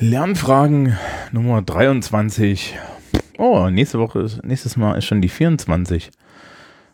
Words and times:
Lernfragen 0.00 0.96
Nummer 1.32 1.60
23. 1.60 2.78
Oh, 3.36 3.68
nächste 3.68 3.98
Woche, 3.98 4.20
ist, 4.20 4.44
nächstes 4.44 4.76
Mal 4.76 4.96
ist 4.96 5.06
schon 5.06 5.20
die 5.20 5.28
24. 5.28 6.12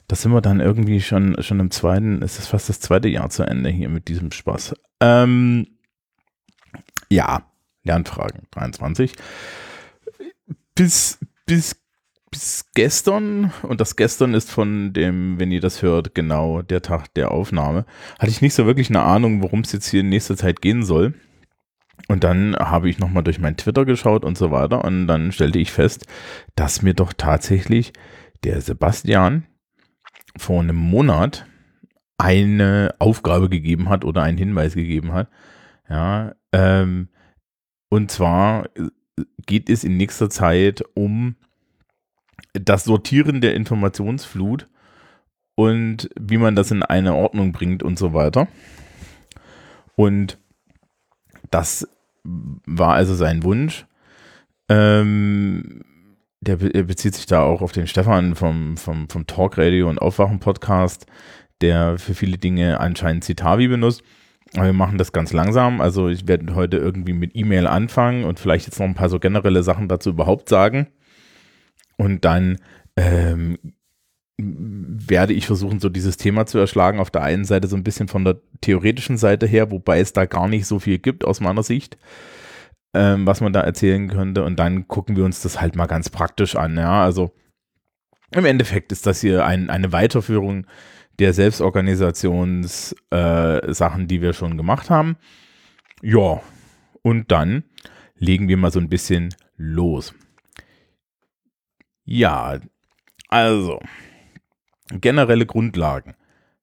Da 0.08 0.16
sind 0.16 0.32
wir 0.32 0.40
dann 0.40 0.60
irgendwie 0.60 1.02
schon, 1.02 1.36
schon 1.42 1.60
im 1.60 1.70
zweiten, 1.70 2.22
ist 2.22 2.38
es 2.38 2.46
fast 2.46 2.70
das 2.70 2.80
zweite 2.80 3.08
Jahr 3.08 3.28
zu 3.28 3.42
Ende 3.42 3.68
hier 3.68 3.90
mit 3.90 4.08
diesem 4.08 4.32
Spaß. 4.32 4.74
Ähm, 5.00 5.66
ja, 7.10 7.42
Lernfragen 7.82 8.46
23. 8.52 9.12
Bis, 10.74 11.18
bis, 11.44 11.76
bis 12.30 12.64
gestern, 12.74 13.52
und 13.64 13.82
das 13.82 13.96
gestern 13.96 14.32
ist 14.32 14.50
von 14.50 14.94
dem, 14.94 15.38
wenn 15.38 15.52
ihr 15.52 15.60
das 15.60 15.82
hört, 15.82 16.14
genau 16.14 16.62
der 16.62 16.80
Tag 16.80 17.12
der 17.12 17.32
Aufnahme, 17.32 17.84
hatte 18.18 18.30
ich 18.30 18.40
nicht 18.40 18.54
so 18.54 18.64
wirklich 18.64 18.88
eine 18.88 19.02
Ahnung, 19.02 19.42
worum 19.42 19.60
es 19.60 19.72
jetzt 19.72 19.88
hier 19.88 20.00
in 20.00 20.08
nächster 20.08 20.38
Zeit 20.38 20.62
gehen 20.62 20.82
soll. 20.84 21.12
Und 22.08 22.24
dann 22.24 22.54
habe 22.56 22.90
ich 22.90 22.98
nochmal 22.98 23.22
durch 23.22 23.40
mein 23.40 23.56
Twitter 23.56 23.84
geschaut 23.84 24.24
und 24.24 24.36
so 24.36 24.50
weiter 24.50 24.84
und 24.84 25.06
dann 25.06 25.32
stellte 25.32 25.58
ich 25.58 25.72
fest, 25.72 26.06
dass 26.54 26.82
mir 26.82 26.94
doch 26.94 27.12
tatsächlich 27.14 27.92
der 28.44 28.60
Sebastian 28.60 29.46
vor 30.36 30.60
einem 30.60 30.76
Monat 30.76 31.46
eine 32.18 32.94
Aufgabe 32.98 33.48
gegeben 33.48 33.88
hat 33.88 34.04
oder 34.04 34.22
einen 34.22 34.38
Hinweis 34.38 34.74
gegeben 34.74 35.12
hat. 35.12 35.28
Ja, 35.88 36.34
ähm, 36.52 37.08
und 37.88 38.10
zwar 38.10 38.68
geht 39.46 39.70
es 39.70 39.84
in 39.84 39.96
nächster 39.96 40.28
Zeit 40.28 40.82
um 40.94 41.36
das 42.52 42.84
Sortieren 42.84 43.40
der 43.40 43.54
Informationsflut 43.54 44.68
und 45.54 46.10
wie 46.18 46.38
man 46.38 46.56
das 46.56 46.70
in 46.70 46.82
eine 46.82 47.14
Ordnung 47.14 47.52
bringt 47.52 47.82
und 47.82 47.98
so 47.98 48.12
weiter. 48.12 48.48
Und 49.96 50.38
das 51.50 51.88
war 52.24 52.94
also 52.94 53.14
sein 53.14 53.42
Wunsch. 53.42 53.86
Ähm, 54.68 55.82
der 56.40 56.56
bezieht 56.56 57.14
sich 57.14 57.26
da 57.26 57.42
auch 57.42 57.62
auf 57.62 57.72
den 57.72 57.86
Stefan 57.86 58.34
vom, 58.34 58.76
vom, 58.76 59.08
vom 59.08 59.26
Talkradio 59.26 59.88
und 59.88 59.98
Aufwachen-Podcast, 59.98 61.06
der 61.60 61.98
für 61.98 62.14
viele 62.14 62.36
Dinge 62.36 62.80
anscheinend 62.80 63.24
Citavi 63.24 63.68
benutzt. 63.68 64.02
Aber 64.54 64.66
wir 64.66 64.72
machen 64.72 64.98
das 64.98 65.12
ganz 65.12 65.32
langsam. 65.32 65.80
Also 65.80 66.08
ich 66.08 66.28
werde 66.28 66.54
heute 66.54 66.76
irgendwie 66.76 67.14
mit 67.14 67.34
E-Mail 67.34 67.66
anfangen 67.66 68.24
und 68.24 68.38
vielleicht 68.38 68.66
jetzt 68.66 68.78
noch 68.78 68.86
ein 68.86 68.94
paar 68.94 69.08
so 69.08 69.18
generelle 69.18 69.62
Sachen 69.62 69.88
dazu 69.88 70.10
überhaupt 70.10 70.48
sagen. 70.48 70.88
Und 71.96 72.24
dann 72.24 72.58
ähm, 72.96 73.58
werde 74.36 75.32
ich 75.32 75.46
versuchen, 75.46 75.80
so 75.80 75.88
dieses 75.88 76.16
Thema 76.16 76.46
zu 76.46 76.58
erschlagen. 76.58 76.98
Auf 76.98 77.10
der 77.10 77.22
einen 77.22 77.44
Seite 77.44 77.68
so 77.68 77.76
ein 77.76 77.84
bisschen 77.84 78.08
von 78.08 78.24
der 78.24 78.40
theoretischen 78.60 79.16
Seite 79.16 79.46
her, 79.46 79.70
wobei 79.70 80.00
es 80.00 80.12
da 80.12 80.26
gar 80.26 80.48
nicht 80.48 80.66
so 80.66 80.78
viel 80.78 80.98
gibt 80.98 81.24
aus 81.24 81.40
meiner 81.40 81.62
Sicht, 81.62 81.96
ähm, 82.94 83.26
was 83.26 83.40
man 83.40 83.52
da 83.52 83.60
erzählen 83.60 84.08
könnte. 84.08 84.44
Und 84.44 84.58
dann 84.58 84.88
gucken 84.88 85.16
wir 85.16 85.24
uns 85.24 85.42
das 85.42 85.60
halt 85.60 85.76
mal 85.76 85.86
ganz 85.86 86.10
praktisch 86.10 86.56
an. 86.56 86.76
Ja, 86.76 87.04
also 87.04 87.32
im 88.32 88.44
Endeffekt 88.44 88.90
ist 88.90 89.06
das 89.06 89.20
hier 89.20 89.46
ein, 89.46 89.70
eine 89.70 89.92
Weiterführung 89.92 90.66
der 91.20 91.32
Selbstorganisationssachen, 91.32 94.02
äh, 94.02 94.06
die 94.06 94.20
wir 94.20 94.32
schon 94.32 94.56
gemacht 94.56 94.90
haben. 94.90 95.16
Ja, 96.02 96.40
und 97.02 97.30
dann 97.30 97.62
legen 98.16 98.48
wir 98.48 98.56
mal 98.56 98.72
so 98.72 98.80
ein 98.80 98.88
bisschen 98.88 99.32
los. 99.56 100.12
Ja, 102.04 102.58
also, 103.28 103.80
generelle 105.00 105.46
Grundlagen. 105.46 106.14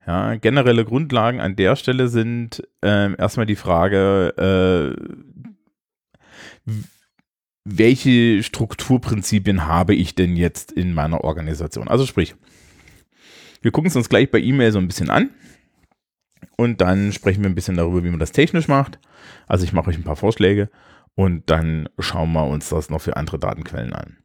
Ja, 0.06 0.36
generelle 0.36 0.84
Grundlagen 0.84 1.40
an 1.40 1.56
der 1.56 1.76
Stelle 1.76 2.08
sind 2.08 2.68
äh, 2.84 3.16
erstmal 3.16 3.46
die 3.46 3.56
Frage, 3.56 4.96
äh, 6.66 6.72
welche 7.64 8.42
Strukturprinzipien 8.42 9.68
habe 9.68 9.94
ich 9.94 10.16
denn 10.16 10.36
jetzt 10.36 10.72
in 10.72 10.94
meiner 10.94 11.24
Organisation? 11.24 11.88
Also 11.88 12.08
sprich, 12.08 12.36
wir 13.62 13.72
gucken 13.72 13.90
es 13.90 13.96
uns 13.96 14.10
gleich 14.10 14.32
bei 14.32 14.40
E-Mail 14.40 14.72
so 14.72 14.80
ein 14.80 14.88
bisschen 14.88 15.12
an 15.12 15.30
und 16.58 16.82
dann 16.82 17.14
sprechen 17.14 17.44
wir 17.44 17.50
ein 17.50 17.56
bisschen 17.56 17.78
darüber, 17.78 18.04
wie 18.04 18.10
man 18.10 18.20
das 18.20 18.32
technisch 18.32 18.68
macht. 18.68 19.00
Also 19.48 19.66
ich 19.66 19.74
mache 19.74 19.92
euch 19.92 19.98
ein 19.98 20.04
paar 20.04 20.16
Vorschläge 20.16 20.72
und 21.14 21.48
dann 21.52 21.88
schauen 22.00 22.34
wir 22.34 22.48
uns 22.48 22.70
das 22.70 22.90
noch 22.90 23.02
für 23.02 23.18
andere 23.18 23.38
Datenquellen 23.38 23.94
an 23.94 24.21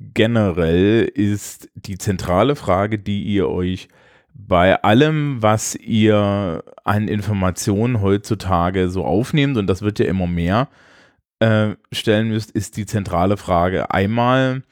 generell 0.00 1.04
ist 1.04 1.68
die 1.74 1.98
zentrale 1.98 2.56
Frage, 2.56 2.98
die 2.98 3.22
ihr 3.22 3.48
euch 3.48 3.88
bei 4.34 4.82
allem, 4.82 5.42
was 5.42 5.74
ihr 5.74 6.64
an 6.84 7.08
Informationen 7.08 8.00
heutzutage 8.00 8.88
so 8.88 9.04
aufnehmt, 9.04 9.58
und 9.58 9.66
das 9.66 9.82
wird 9.82 9.98
ja 9.98 10.06
immer 10.06 10.26
mehr, 10.26 10.68
äh, 11.40 11.74
stellen 11.92 12.28
müsst, 12.28 12.50
ist 12.50 12.76
die 12.76 12.86
zentrale 12.86 13.36
Frage 13.36 13.90
einmal 13.90 14.62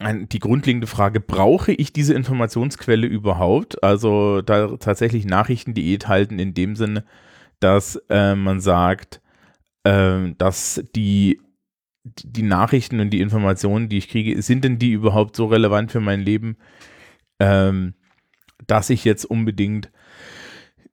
die 0.00 0.38
grundlegende 0.38 0.86
Frage, 0.86 1.20
brauche 1.20 1.72
ich 1.72 1.92
diese 1.92 2.14
Informationsquelle 2.14 3.06
überhaupt? 3.06 3.82
Also 3.82 4.42
da 4.42 4.76
tatsächlich 4.76 5.24
Nachrichten, 5.24 5.74
die 5.74 5.96
halten 5.98 6.38
in 6.38 6.54
dem 6.54 6.74
Sinne, 6.74 7.04
dass 7.60 7.96
äh, 8.08 8.34
man 8.34 8.60
sagt, 8.60 9.20
äh, 9.84 10.32
dass 10.36 10.82
die 10.96 11.40
die 12.04 12.42
Nachrichten 12.42 13.00
und 13.00 13.10
die 13.10 13.20
Informationen, 13.20 13.88
die 13.88 13.98
ich 13.98 14.08
kriege, 14.08 14.40
sind 14.42 14.64
denn 14.64 14.78
die 14.78 14.92
überhaupt 14.92 15.36
so 15.36 15.46
relevant 15.46 15.90
für 15.90 16.00
mein 16.00 16.20
Leben, 16.20 16.56
ähm, 17.40 17.94
dass 18.66 18.90
ich 18.90 19.04
jetzt 19.04 19.24
unbedingt 19.24 19.90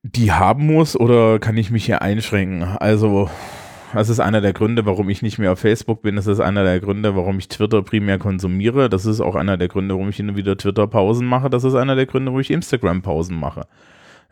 die 0.04 0.32
haben 0.32 0.66
muss 0.66 1.00
oder 1.00 1.40
kann 1.40 1.58
ich 1.58 1.70
mich 1.70 1.86
hier 1.86 2.02
einschränken? 2.02 2.64
Also, 2.64 3.30
das 3.94 4.10
ist 4.10 4.20
einer 4.20 4.42
der 4.42 4.54
Gründe, 4.54 4.86
warum 4.86 5.10
ich 5.10 5.22
nicht 5.22 5.38
mehr 5.38 5.52
auf 5.52 5.60
Facebook 5.60 6.02
bin. 6.02 6.16
Das 6.16 6.26
ist 6.26 6.40
einer 6.40 6.64
der 6.64 6.80
Gründe, 6.80 7.16
warum 7.16 7.38
ich 7.38 7.50
Twitter 7.50 7.84
primär 7.84 8.18
konsumiere. 8.18 8.90
Das 8.90 9.06
ist 9.06 9.20
auch 9.20 9.36
einer 9.36 9.58
der 9.58 9.68
Gründe, 9.68 9.94
warum 9.94 10.10
ich 10.10 10.16
hin 10.16 10.30
und 10.30 10.38
wieder 10.38 10.58
Twitter-Pausen 10.58 11.28
mache. 11.28 11.50
Das 11.50 11.64
ist 11.64 11.76
einer 11.76 11.96
der 11.96 12.06
Gründe, 12.06 12.32
warum 12.32 12.40
ich 12.40 12.50
Instagram-Pausen 12.50 13.38
mache. 13.38 13.68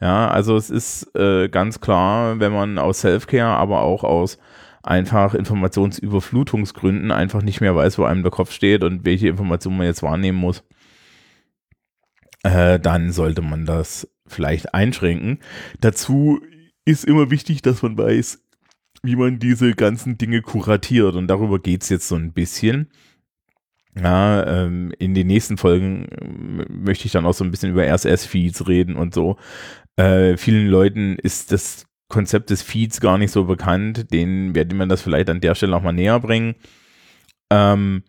Ja, 0.01 0.29
also 0.29 0.55
es 0.55 0.69
ist 0.69 1.13
äh, 1.15 1.49
ganz 1.49 1.81
klar, 1.81 2.39
wenn 2.39 2.53
man 2.53 2.77
aus 2.77 3.01
Selfcare, 3.01 3.57
aber 3.57 3.81
auch 3.81 4.03
aus 4.05 4.39
einfach 4.89 5.35
Informationsüberflutungsgründen 5.35 7.11
einfach 7.11 7.43
nicht 7.43 7.61
mehr 7.61 7.75
weiß, 7.75 7.99
wo 7.99 8.05
einem 8.05 8.23
der 8.23 8.31
Kopf 8.31 8.51
steht 8.51 8.83
und 8.83 9.05
welche 9.05 9.29
Informationen 9.29 9.77
man 9.77 9.87
jetzt 9.87 10.01
wahrnehmen 10.01 10.39
muss, 10.39 10.63
äh, 12.43 12.79
dann 12.79 13.11
sollte 13.11 13.41
man 13.41 13.65
das 13.65 14.09
vielleicht 14.25 14.73
einschränken. 14.73 15.39
Dazu 15.79 16.41
ist 16.85 17.05
immer 17.05 17.29
wichtig, 17.29 17.61
dass 17.61 17.83
man 17.83 17.97
weiß, 17.97 18.43
wie 19.03 19.15
man 19.15 19.37
diese 19.37 19.73
ganzen 19.73 20.17
Dinge 20.17 20.41
kuratiert 20.41 21.15
und 21.15 21.27
darüber 21.27 21.59
geht 21.59 21.83
es 21.83 21.89
jetzt 21.89 22.07
so 22.07 22.15
ein 22.15 22.33
bisschen. 22.33 22.89
Ja, 23.95 24.45
ähm, 24.47 24.91
in 24.97 25.13
den 25.13 25.27
nächsten 25.27 25.57
Folgen 25.57 26.05
äh, 26.05 26.65
möchte 26.71 27.05
ich 27.05 27.11
dann 27.11 27.25
auch 27.25 27.33
so 27.33 27.43
ein 27.43 27.51
bisschen 27.51 27.71
über 27.71 27.85
RSS-Feeds 27.85 28.67
reden 28.67 28.95
und 28.95 29.13
so. 29.13 29.37
Äh, 29.97 30.37
vielen 30.37 30.67
Leuten 30.67 31.15
ist 31.15 31.51
das 31.51 31.88
Konzept 32.09 32.49
des 32.49 32.61
Feeds 32.61 32.99
gar 32.99 33.17
nicht 33.17 33.31
so 33.31 33.45
bekannt. 33.45 34.11
Den 34.11 34.53
werde 34.55 34.75
man 34.75 34.89
das 34.89 35.01
vielleicht 35.01 35.29
an 35.29 35.41
der 35.41 35.55
Stelle 35.55 35.75
auch 35.75 35.81
mal 35.81 35.93
näher 35.93 36.19
bringen. 36.19 36.55
Ähm, 37.49 38.03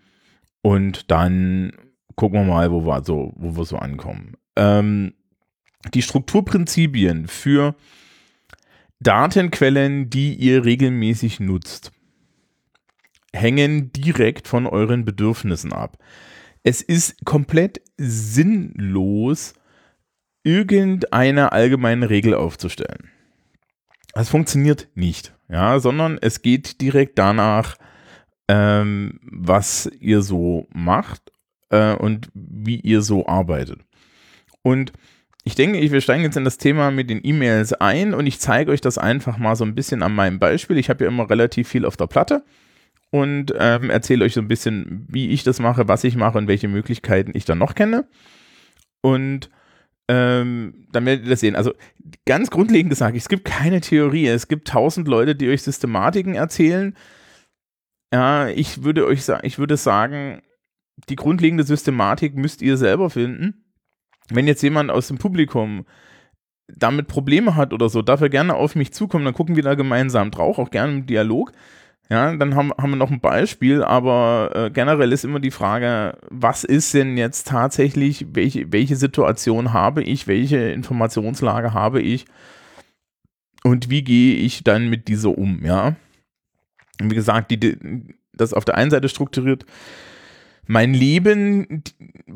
und 0.62 1.10
dann 1.10 1.72
gucken 2.16 2.40
wir 2.40 2.52
mal, 2.52 2.72
wo 2.72 2.84
wir 2.84 3.04
so, 3.04 3.32
wo 3.36 3.56
wir 3.56 3.64
so 3.64 3.76
ankommen. 3.76 4.34
Ähm, 4.56 5.14
die 5.94 6.02
Strukturprinzipien 6.02 7.28
für 7.28 7.74
Datenquellen, 9.00 10.10
die 10.10 10.34
ihr 10.34 10.64
regelmäßig 10.64 11.40
nutzt, 11.40 11.92
hängen 13.32 13.92
direkt 13.92 14.48
von 14.48 14.66
euren 14.66 15.04
Bedürfnissen 15.04 15.72
ab. 15.72 15.96
Es 16.62 16.82
ist 16.82 17.24
komplett 17.24 17.80
sinnlos, 17.96 19.54
irgendeine 20.42 21.52
allgemeine 21.52 22.10
Regel 22.10 22.34
aufzustellen. 22.34 23.10
Das 24.20 24.28
funktioniert 24.28 24.88
nicht, 24.94 25.32
ja, 25.48 25.80
sondern 25.80 26.18
es 26.20 26.42
geht 26.42 26.82
direkt 26.82 27.18
danach, 27.18 27.76
ähm, 28.48 29.18
was 29.22 29.90
ihr 29.98 30.20
so 30.20 30.68
macht 30.74 31.32
äh, 31.70 31.94
und 31.94 32.28
wie 32.34 32.78
ihr 32.80 33.00
so 33.00 33.26
arbeitet. 33.26 33.80
Und 34.60 34.92
ich 35.44 35.54
denke, 35.54 35.80
wir 35.80 36.00
steigen 36.02 36.22
jetzt 36.22 36.36
in 36.36 36.44
das 36.44 36.58
Thema 36.58 36.90
mit 36.90 37.08
den 37.08 37.24
E-Mails 37.24 37.72
ein 37.72 38.12
und 38.12 38.26
ich 38.26 38.40
zeige 38.40 38.72
euch 38.72 38.82
das 38.82 38.98
einfach 38.98 39.38
mal 39.38 39.56
so 39.56 39.64
ein 39.64 39.74
bisschen 39.74 40.02
an 40.02 40.14
meinem 40.14 40.38
Beispiel. 40.38 40.76
Ich 40.76 40.90
habe 40.90 41.04
ja 41.04 41.08
immer 41.08 41.30
relativ 41.30 41.68
viel 41.68 41.86
auf 41.86 41.96
der 41.96 42.06
Platte 42.06 42.44
und 43.08 43.54
ähm, 43.58 43.88
erzähle 43.88 44.26
euch 44.26 44.34
so 44.34 44.42
ein 44.42 44.48
bisschen, 44.48 45.06
wie 45.08 45.30
ich 45.30 45.44
das 45.44 45.60
mache, 45.60 45.88
was 45.88 46.04
ich 46.04 46.16
mache 46.16 46.36
und 46.36 46.46
welche 46.46 46.68
Möglichkeiten 46.68 47.30
ich 47.32 47.46
dann 47.46 47.56
noch 47.56 47.74
kenne. 47.74 48.06
Und 49.00 49.48
ähm, 50.10 50.88
dann 50.90 51.06
werdet 51.06 51.24
ihr 51.24 51.30
das 51.30 51.38
sehen. 51.38 51.54
Also 51.54 51.72
ganz 52.26 52.50
grundlegend 52.50 52.90
gesagt, 52.90 53.16
es 53.16 53.28
gibt 53.28 53.44
keine 53.44 53.80
Theorie. 53.80 54.26
Es 54.26 54.48
gibt 54.48 54.66
tausend 54.66 55.06
Leute, 55.06 55.36
die 55.36 55.48
euch 55.48 55.62
Systematiken 55.62 56.34
erzählen. 56.34 56.96
Ja, 58.12 58.48
ich 58.48 58.82
würde 58.82 59.06
euch 59.06 59.24
sagen, 59.24 59.46
ich 59.46 59.60
würde 59.60 59.76
sagen, 59.76 60.42
die 61.08 61.14
grundlegende 61.14 61.62
Systematik 61.62 62.34
müsst 62.34 62.60
ihr 62.60 62.76
selber 62.76 63.08
finden. 63.08 63.72
Wenn 64.28 64.48
jetzt 64.48 64.62
jemand 64.62 64.90
aus 64.90 65.06
dem 65.06 65.18
Publikum 65.18 65.86
damit 66.66 67.06
Probleme 67.06 67.54
hat 67.54 67.72
oder 67.72 67.88
so, 67.88 68.02
darf 68.02 68.20
er 68.20 68.30
gerne 68.30 68.56
auf 68.56 68.74
mich 68.74 68.92
zukommen, 68.92 69.24
dann 69.24 69.34
gucken 69.34 69.54
wir 69.54 69.62
da 69.62 69.76
gemeinsam 69.76 70.32
drauf, 70.32 70.58
auch 70.58 70.72
gerne 70.72 70.92
im 70.92 71.06
Dialog. 71.06 71.52
Ja, 72.10 72.34
dann 72.34 72.56
haben, 72.56 72.72
haben 72.72 72.90
wir 72.90 72.96
noch 72.96 73.12
ein 73.12 73.20
Beispiel, 73.20 73.84
aber 73.84 74.50
äh, 74.54 74.70
generell 74.70 75.12
ist 75.12 75.24
immer 75.24 75.38
die 75.38 75.52
Frage, 75.52 76.18
was 76.28 76.64
ist 76.64 76.92
denn 76.92 77.16
jetzt 77.16 77.46
tatsächlich, 77.46 78.26
welche, 78.32 78.72
welche 78.72 78.96
Situation 78.96 79.72
habe 79.72 80.02
ich, 80.02 80.26
welche 80.26 80.58
Informationslage 80.70 81.72
habe 81.72 82.02
ich 82.02 82.24
und 83.62 83.90
wie 83.90 84.02
gehe 84.02 84.34
ich 84.34 84.64
dann 84.64 84.90
mit 84.90 85.06
dieser 85.06 85.38
um, 85.38 85.64
ja. 85.64 85.94
Und 87.00 87.12
wie 87.12 87.14
gesagt, 87.14 87.52
die, 87.52 87.78
das 88.32 88.54
auf 88.54 88.64
der 88.64 88.74
einen 88.74 88.90
Seite 88.90 89.08
strukturiert 89.08 89.64
mein 90.66 90.94
Leben 90.94 91.82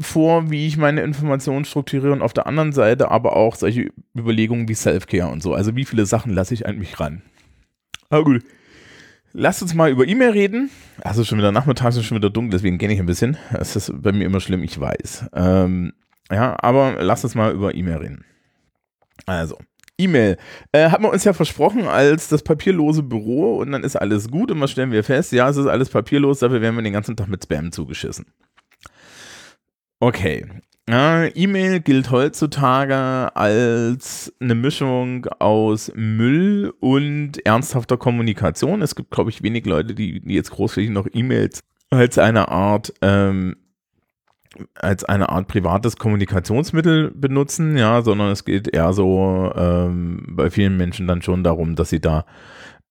vor, 0.00 0.50
wie 0.50 0.66
ich 0.66 0.76
meine 0.76 1.02
Informationen 1.02 1.64
strukturiere 1.64 2.12
und 2.12 2.22
auf 2.22 2.32
der 2.32 2.46
anderen 2.46 2.72
Seite 2.72 3.10
aber 3.10 3.36
auch 3.36 3.54
solche 3.54 3.90
Überlegungen 4.16 4.68
wie 4.68 4.74
Self-Care 4.74 5.30
und 5.30 5.42
so. 5.42 5.54
Also 5.54 5.76
wie 5.76 5.84
viele 5.84 6.04
Sachen 6.06 6.32
lasse 6.32 6.54
ich 6.54 6.66
an 6.66 6.78
mich 6.78 6.98
ran. 6.98 7.22
Aber 8.08 8.24
gut. 8.24 8.42
Lasst 9.36 9.62
uns 9.62 9.74
mal 9.74 9.90
über 9.90 10.06
E-Mail 10.06 10.30
reden. 10.30 10.70
Also 11.00 11.24
schon 11.24 11.38
wieder 11.38 11.50
nachmittags, 11.50 11.96
ist 11.96 12.04
schon 12.04 12.16
wieder 12.16 12.30
dunkel, 12.30 12.52
deswegen 12.52 12.78
kenne 12.78 12.94
ich 12.94 13.00
ein 13.00 13.06
bisschen. 13.06 13.36
Das 13.52 13.74
ist 13.74 13.92
bei 14.00 14.12
mir 14.12 14.26
immer 14.26 14.38
schlimm, 14.38 14.62
ich 14.62 14.78
weiß. 14.78 15.26
Ähm, 15.34 15.92
ja, 16.30 16.56
aber 16.60 17.02
lasst 17.02 17.24
uns 17.24 17.34
mal 17.34 17.52
über 17.52 17.74
E-Mail 17.74 17.96
reden. 17.96 18.24
Also, 19.26 19.58
E-Mail. 19.98 20.36
Äh, 20.70 20.90
hat 20.90 21.00
man 21.00 21.10
uns 21.10 21.24
ja 21.24 21.32
versprochen 21.32 21.88
als 21.88 22.28
das 22.28 22.44
papierlose 22.44 23.02
Büro 23.02 23.58
und 23.58 23.72
dann 23.72 23.82
ist 23.82 23.96
alles 23.96 24.30
gut 24.30 24.52
und 24.52 24.60
was 24.60 24.70
stellen 24.70 24.92
wir 24.92 25.02
fest? 25.02 25.32
Ja, 25.32 25.48
es 25.48 25.56
ist 25.56 25.66
alles 25.66 25.88
papierlos, 25.88 26.38
dafür 26.38 26.60
werden 26.60 26.76
wir 26.76 26.82
den 26.82 26.92
ganzen 26.92 27.16
Tag 27.16 27.26
mit 27.26 27.42
Spam 27.42 27.72
zugeschissen. 27.72 28.26
Okay. 29.98 30.46
Ja, 30.88 31.24
E-Mail 31.34 31.80
gilt 31.80 32.10
heutzutage 32.10 33.34
als 33.34 34.34
eine 34.38 34.54
Mischung 34.54 35.26
aus 35.38 35.90
Müll 35.94 36.74
und 36.80 37.44
ernsthafter 37.46 37.96
Kommunikation. 37.96 38.82
Es 38.82 38.94
gibt, 38.94 39.10
glaube 39.10 39.30
ich, 39.30 39.42
wenig 39.42 39.64
Leute, 39.64 39.94
die, 39.94 40.20
die 40.20 40.34
jetzt 40.34 40.50
großflächig 40.50 40.90
noch 40.90 41.06
E-Mails 41.10 41.60
als 41.90 42.18
eine 42.18 42.48
Art 42.48 42.92
ähm, 43.00 43.56
als 44.74 45.04
eine 45.04 45.30
Art 45.30 45.48
privates 45.48 45.96
Kommunikationsmittel 45.96 47.10
benutzen, 47.10 47.76
ja, 47.76 48.02
sondern 48.02 48.30
es 48.30 48.44
geht 48.44 48.68
eher 48.68 48.92
so 48.92 49.52
ähm, 49.56 50.24
bei 50.28 50.50
vielen 50.50 50.76
Menschen 50.76 51.08
dann 51.08 51.22
schon 51.22 51.42
darum, 51.42 51.74
dass 51.74 51.90
sie 51.90 52.00
da 52.00 52.24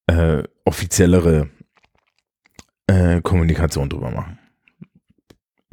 äh, 0.07 0.43
offiziellere 0.65 1.49
äh, 2.87 3.21
Kommunikation 3.21 3.89
drüber 3.89 4.11
machen. 4.11 4.39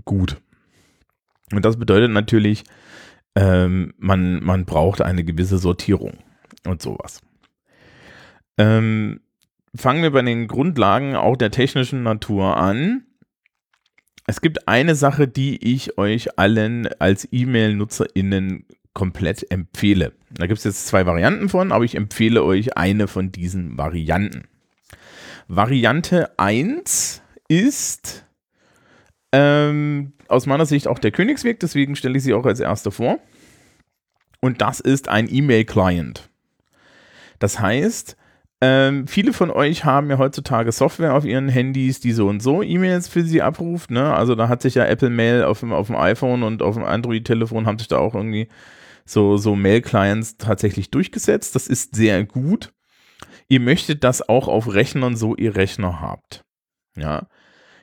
Gut. 0.04 0.40
Und 1.52 1.64
das 1.64 1.78
bedeutet 1.78 2.10
natürlich, 2.10 2.64
ähm, 3.34 3.94
man, 3.98 4.42
man 4.42 4.64
braucht 4.64 5.02
eine 5.02 5.24
gewisse 5.24 5.58
Sortierung 5.58 6.18
und 6.66 6.82
sowas. 6.82 7.20
Ähm, 8.58 9.20
fangen 9.74 10.02
wir 10.02 10.10
bei 10.10 10.22
den 10.22 10.48
Grundlagen 10.48 11.16
auch 11.16 11.36
der 11.36 11.50
technischen 11.50 12.02
Natur 12.02 12.56
an. 12.56 13.04
Es 14.26 14.40
gibt 14.40 14.68
eine 14.68 14.94
Sache, 14.94 15.26
die 15.26 15.72
ich 15.72 15.98
euch 15.98 16.38
allen 16.38 16.88
als 16.98 17.26
E-Mail-NutzerInnen 17.30 18.66
komplett 18.92 19.50
empfehle. 19.50 20.12
Da 20.30 20.46
gibt 20.46 20.58
es 20.58 20.64
jetzt 20.64 20.86
zwei 20.86 21.06
Varianten 21.06 21.48
von, 21.48 21.72
aber 21.72 21.84
ich 21.84 21.94
empfehle 21.94 22.44
euch 22.44 22.76
eine 22.76 23.08
von 23.08 23.32
diesen 23.32 23.78
Varianten. 23.78 24.44
Variante 25.48 26.38
1 26.38 27.22
ist 27.48 28.26
ähm, 29.32 30.12
aus 30.28 30.46
meiner 30.46 30.66
Sicht 30.66 30.88
auch 30.88 30.98
der 30.98 31.10
Königsweg, 31.10 31.60
deswegen 31.60 31.96
stelle 31.96 32.16
ich 32.18 32.24
sie 32.24 32.34
auch 32.34 32.46
als 32.46 32.60
erste 32.60 32.90
vor. 32.90 33.18
Und 34.40 34.60
das 34.60 34.80
ist 34.80 35.08
ein 35.08 35.28
E-Mail-Client. 35.30 36.30
Das 37.38 37.60
heißt, 37.60 38.16
ähm, 38.62 39.06
viele 39.06 39.32
von 39.32 39.50
euch 39.50 39.84
haben 39.84 40.10
ja 40.10 40.18
heutzutage 40.18 40.70
Software 40.72 41.14
auf 41.14 41.24
ihren 41.24 41.48
Handys, 41.48 42.00
die 42.00 42.12
so 42.12 42.28
und 42.28 42.40
so 42.40 42.62
E-Mails 42.62 43.08
für 43.08 43.22
sie 43.22 43.40
abruft. 43.40 43.90
Ne? 43.90 44.14
Also 44.14 44.34
da 44.34 44.48
hat 44.48 44.60
sich 44.60 44.74
ja 44.74 44.84
Apple 44.84 45.10
Mail 45.10 45.44
auf 45.44 45.60
dem, 45.60 45.72
auf 45.72 45.86
dem 45.86 45.96
iPhone 45.96 46.42
und 46.42 46.62
auf 46.62 46.74
dem 46.74 46.84
Android-Telefon 46.84 47.66
haben 47.66 47.78
sich 47.78 47.88
da 47.88 47.98
auch 47.98 48.14
irgendwie 48.14 48.48
so, 49.06 49.38
so 49.38 49.56
Mail-Clients 49.56 50.36
tatsächlich 50.36 50.90
durchgesetzt. 50.90 51.54
Das 51.54 51.68
ist 51.68 51.96
sehr 51.96 52.24
gut. 52.24 52.72
Ihr 53.48 53.60
möchtet 53.60 54.04
das 54.04 54.28
auch 54.28 54.46
auf 54.46 54.72
Rechnern, 54.72 55.16
so 55.16 55.34
ihr 55.34 55.56
Rechner 55.56 56.00
habt. 56.00 56.44
Ja. 56.96 57.28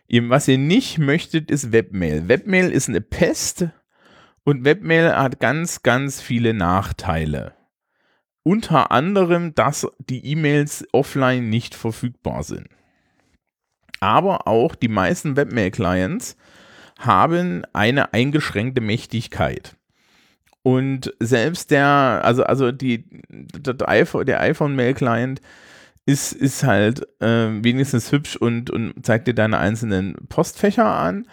Was 0.09 0.47
ihr 0.47 0.57
nicht 0.57 0.97
möchtet, 0.97 1.51
ist 1.51 1.71
Webmail. 1.71 2.27
Webmail 2.27 2.71
ist 2.71 2.87
eine 2.87 3.01
Pest 3.01 3.67
und 4.43 4.63
Webmail 4.63 5.15
hat 5.15 5.39
ganz, 5.39 5.83
ganz 5.83 6.21
viele 6.21 6.53
Nachteile. 6.53 7.53
Unter 8.43 8.91
anderem, 8.91 9.53
dass 9.55 9.85
die 9.99 10.25
E-Mails 10.25 10.87
offline 10.93 11.49
nicht 11.49 11.75
verfügbar 11.75 12.43
sind. 12.43 12.69
Aber 13.99 14.47
auch 14.47 14.75
die 14.75 14.87
meisten 14.87 15.35
Webmail-Clients 15.35 16.37
haben 16.97 17.63
eine 17.73 18.13
eingeschränkte 18.13 18.79
Mächtigkeit. 18.79 19.75
Und 20.63 21.13
selbst 21.19 21.71
der, 21.71 22.21
also, 22.23 22.43
also 22.43 22.71
die, 22.71 23.05
der 23.29 23.89
iPhone-Mail-Client 23.89 25.41
ist, 26.07 26.31
ist 26.31 26.63
halt 26.63 27.05
äh, 27.21 27.49
wenigstens 27.61 28.11
hübsch 28.13 28.37
und, 28.37 28.69
und 28.69 29.05
zeigt 29.05 29.27
dir 29.27 29.35
deine 29.35 29.57
einzelnen 29.59 30.15
Postfächer 30.29 30.85
an. 30.85 31.27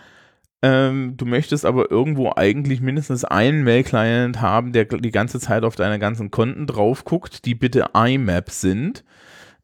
Ähm, 0.63 1.17
du 1.17 1.27
möchtest 1.27 1.65
aber 1.65 1.93
irgendwo 1.93 2.33
eigentlich 2.35 2.81
mindestens 2.81 3.25
einen 3.25 3.63
Mail-Client 3.63 4.41
haben, 4.41 4.73
der 4.73 4.87
die 4.87 5.13
ganze 5.13 5.39
Zeit 5.39 5.63
auf 5.63 5.77
deine 5.77 6.01
ganzen 6.01 6.33
Konten 6.33 6.67
drauf 6.67 7.05
guckt, 7.05 7.45
die 7.45 7.55
bitte 7.55 7.91
IMAP 7.95 8.51
sind. 8.51 9.05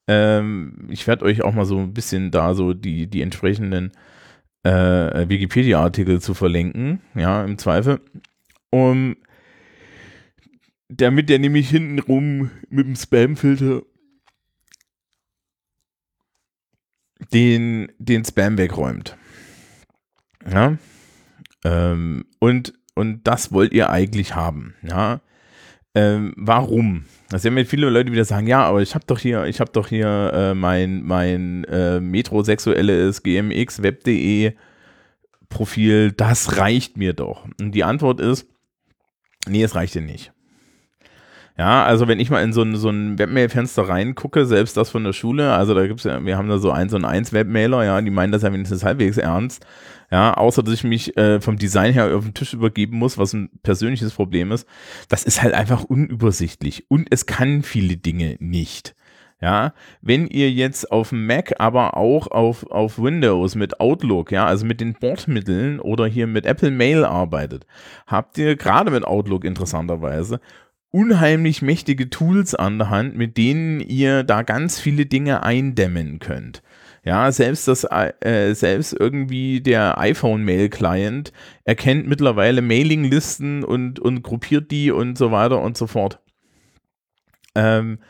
Ähm, 0.07 0.87
ich 0.91 1.09
werde 1.09 1.25
euch 1.25 1.43
auch 1.43 1.55
mal 1.55 1.65
so 1.65 1.79
ein 1.79 1.93
bisschen 1.93 2.31
da 2.31 2.55
so 2.55 2.73
die, 2.73 3.09
die 3.09 3.23
entsprechenden 3.23 3.91
äh, 4.63 5.29
Wikipedia-Artikel 5.29 6.21
zu 6.21 6.35
verlinken, 6.35 7.01
ja, 7.17 7.45
im 7.45 7.59
Zweifel. 7.59 8.01
Um, 8.71 9.17
damit 10.89 11.29
der 11.29 11.41
nämlich 11.41 11.71
hintenrum 11.71 12.51
mit 12.69 12.87
dem 12.87 12.95
Spam-Filter 12.95 13.83
den, 17.33 17.93
den 17.99 18.25
Spam 18.25 18.59
wegräumt. 18.59 19.17
Ja. 20.51 20.77
Ähm, 21.65 22.25
und, 22.39 22.75
und 22.95 23.27
das 23.27 23.53
wollt 23.53 23.73
ihr 23.73 23.91
eigentlich 23.91 24.35
haben. 24.35 24.75
Ja. 24.83 25.21
Ähm, 25.95 26.35
warum? 26.37 27.05
Das 27.31 27.45
werden 27.45 27.55
mir 27.55 27.67
viele 27.67 27.91
Leute 27.91 28.13
wieder 28.13 28.25
sagen, 28.25 28.47
ja, 28.47 28.63
aber 28.63 28.81
ich 28.81 28.95
habe 28.95 29.05
doch 29.07 29.19
hier, 29.19 29.45
ich 29.47 29.61
habe 29.61 29.73
doch 29.73 29.89
hier 29.89 30.33
äh, 30.33 30.55
mein, 30.55 31.03
mein 31.03 31.65
äh, 31.65 32.01
metrosexuelles 32.01 33.23
GMX 33.23 33.83
Web.de 33.83 34.53
Profil, 35.49 36.13
das 36.13 36.59
reicht 36.59 36.97
mir 36.97 37.13
doch. 37.13 37.45
Und 37.61 37.73
die 37.73 37.83
Antwort 37.83 38.21
ist, 38.21 38.47
nee, 39.49 39.65
es 39.65 39.75
reicht 39.75 39.97
dir 39.97 40.01
nicht. 40.01 40.33
Ja, 41.61 41.85
also 41.85 42.09
wenn 42.09 42.21
ich 42.21 42.31
mal 42.31 42.43
in 42.43 42.55
so 42.55 42.63
ein, 42.63 42.75
so 42.75 42.89
ein 42.89 43.19
Webmail-Fenster 43.19 43.87
reingucke, 43.87 44.47
selbst 44.47 44.79
das 44.79 44.89
von 44.89 45.05
der 45.05 45.13
Schule, 45.13 45.53
also 45.53 45.75
da 45.75 45.87
gibt 45.87 46.01
es 46.01 46.05
ja, 46.05 46.25
wir 46.25 46.39
haben 46.39 46.49
da 46.49 46.57
so 46.57 46.71
eins 46.71 46.95
und 46.95 47.05
eins 47.05 47.35
Webmailer, 47.35 47.85
ja, 47.85 48.01
die 48.01 48.11
meinen 48.11 48.33
das 48.33 48.41
ja 48.41 48.51
wenigstens 48.51 48.83
halbwegs 48.83 49.19
ernst. 49.19 49.67
Ja, 50.11 50.33
außer 50.33 50.63
dass 50.63 50.73
ich 50.73 50.85
mich 50.85 51.19
äh, 51.19 51.39
vom 51.43 51.59
Design 51.59 51.93
her 51.93 52.17
auf 52.17 52.25
den 52.25 52.33
Tisch 52.33 52.55
übergeben 52.55 52.97
muss, 52.97 53.19
was 53.19 53.35
ein 53.35 53.51
persönliches 53.63 54.15
Problem 54.15 54.53
ist. 54.53 54.67
Das 55.11 55.25
ist 55.25 55.43
halt 55.43 55.53
einfach 55.53 55.85
unübersichtlich 55.85 56.87
und 56.89 57.09
es 57.11 57.27
kann 57.27 57.63
viele 57.63 57.99
Dinge 57.99 58.37
nicht. 58.39 58.95
Ja, 59.43 59.75
wenn 60.01 60.29
ihr 60.29 60.51
jetzt 60.51 60.91
auf 60.91 61.13
Mac, 61.13 61.53
aber 61.59 61.95
auch 61.99 62.27
auf, 62.29 62.71
auf 62.71 62.99
Windows 62.99 63.55
mit 63.55 63.81
Outlook, 63.81 64.33
ja, 64.33 64.47
also 64.47 64.65
mit 64.65 64.81
den 64.81 64.95
Bordmitteln 64.95 65.79
oder 65.79 66.07
hier 66.07 66.27
mit 66.27 66.47
Apple 66.47 66.71
Mail 66.71 67.05
arbeitet, 67.05 67.67
habt 68.07 68.39
ihr 68.39 68.57
gerade 68.57 68.91
mit 68.91 69.05
Outlook 69.05 69.45
interessanterweise 69.45 70.41
unheimlich 70.91 71.63
mächtige 71.63 72.11
Tools 72.11 72.55
an 72.55 72.79
der 72.79 72.91
Hand, 72.91 73.17
mit 73.17 73.37
denen 73.37 73.81
ihr 73.81 74.25
da 74.25 74.43
ganz 74.43 74.81
viele 74.81 75.07
Dinge 75.07 75.43
eindämmen 75.43 76.19
könnt. 76.19 76.63
Ja, 77.03 77.33
selbst 77.33 77.67
das, 77.67 77.85
äh, 77.85 78.55
selbst 78.55 78.95
irgendwie 78.99 79.63
der 79.63 79.99
iPhone-Mail-Client 79.99 81.33
erkennt 81.65 82.07
mittlerweile 82.07 82.61
Mailinglisten 82.61 83.65
und, 83.65 83.99
und 83.99 84.23
gruppiert 84.23 84.71
die 84.71 84.91
und 84.91 85.17
so 85.17 85.33
weiter 85.33 85.63
und 85.63 85.79
so 85.79 85.87
fort. 85.87 86.21
Ähm, 87.55 88.01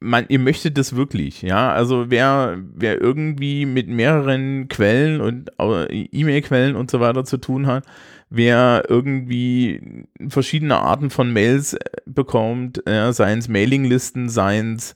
man, 0.00 0.26
ihr 0.28 0.38
möchtet 0.38 0.78
das 0.78 0.96
wirklich, 0.96 1.42
ja. 1.42 1.72
Also 1.72 2.10
wer, 2.10 2.58
wer 2.74 3.00
irgendwie 3.00 3.66
mit 3.66 3.88
mehreren 3.88 4.68
Quellen 4.68 5.20
und 5.20 5.50
äh, 5.58 6.06
E-Mail-Quellen 6.12 6.76
und 6.76 6.90
so 6.90 7.00
weiter 7.00 7.24
zu 7.24 7.36
tun 7.38 7.66
hat, 7.66 7.84
wer 8.30 8.84
irgendwie 8.88 10.06
verschiedene 10.28 10.78
Arten 10.78 11.10
von 11.10 11.32
Mails 11.32 11.74
äh, 11.74 11.78
bekommt, 12.06 12.82
ja, 12.88 13.12
seien 13.12 13.38
es 13.38 13.48
Mailinglisten, 13.48 14.28
seien 14.28 14.76
es 14.76 14.94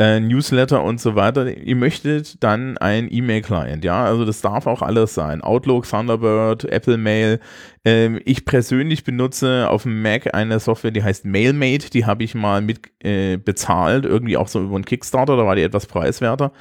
äh, 0.00 0.18
Newsletter 0.18 0.82
und 0.82 1.00
so 1.00 1.14
weiter. 1.14 1.56
Ihr 1.56 1.76
möchtet 1.76 2.42
dann 2.42 2.78
ein 2.78 3.08
E-Mail-Client, 3.10 3.84
ja, 3.84 4.04
also 4.04 4.24
das 4.24 4.40
darf 4.40 4.66
auch 4.66 4.82
alles 4.82 5.14
sein. 5.14 5.42
Outlook, 5.42 5.86
Thunderbird, 5.88 6.64
Apple 6.64 6.96
Mail. 6.96 7.38
Ähm, 7.84 8.20
ich 8.24 8.44
persönlich 8.44 9.04
benutze 9.04 9.68
auf 9.68 9.82
dem 9.82 10.00
Mac 10.02 10.34
eine 10.34 10.58
Software, 10.58 10.90
die 10.90 11.02
heißt 11.02 11.26
MailMate, 11.26 11.90
die 11.90 12.06
habe 12.06 12.24
ich 12.24 12.34
mal 12.34 12.62
mit 12.62 12.80
äh, 13.04 13.36
bezahlt, 13.36 14.06
irgendwie 14.06 14.36
auch 14.36 14.48
so 14.48 14.62
über 14.62 14.76
einen 14.76 14.84
Kickstarter, 14.84 15.36
da 15.36 15.44
war 15.44 15.56
die 15.56 15.62
etwas 15.62 15.86
preiswerter. 15.86 16.52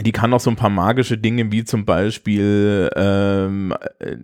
Die 0.00 0.12
kann 0.12 0.32
auch 0.34 0.40
so 0.40 0.50
ein 0.50 0.56
paar 0.56 0.70
magische 0.70 1.16
Dinge 1.16 1.50
wie 1.50 1.64
zum 1.64 1.84
Beispiel 1.84 2.90
ähm, 2.94 3.74
äh, 3.98 4.16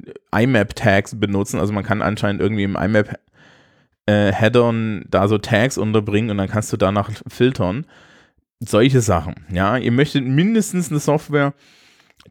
IMAP-Tags 0.42 1.18
benutzen. 1.18 1.58
Also 1.58 1.72
man 1.72 1.84
kann 1.84 2.02
anscheinend 2.02 2.42
irgendwie 2.42 2.64
im 2.64 2.76
IMAP 2.76 3.18
äh, 4.06 4.30
Headern 4.32 5.04
da 5.08 5.26
so 5.26 5.38
Tags 5.38 5.78
unterbringen 5.78 6.30
und 6.30 6.38
dann 6.38 6.48
kannst 6.48 6.72
du 6.72 6.76
danach 6.76 7.10
filtern. 7.28 7.86
Solche 8.60 9.00
Sachen. 9.00 9.34
Ja, 9.50 9.76
ihr 9.76 9.92
möchtet 9.92 10.24
mindestens 10.24 10.90
eine 10.90 11.00
Software, 11.00 11.54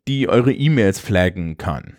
die 0.08 0.30
eure 0.30 0.54
E-Mails 0.54 1.00
flaggen 1.00 1.58
kann. 1.58 1.96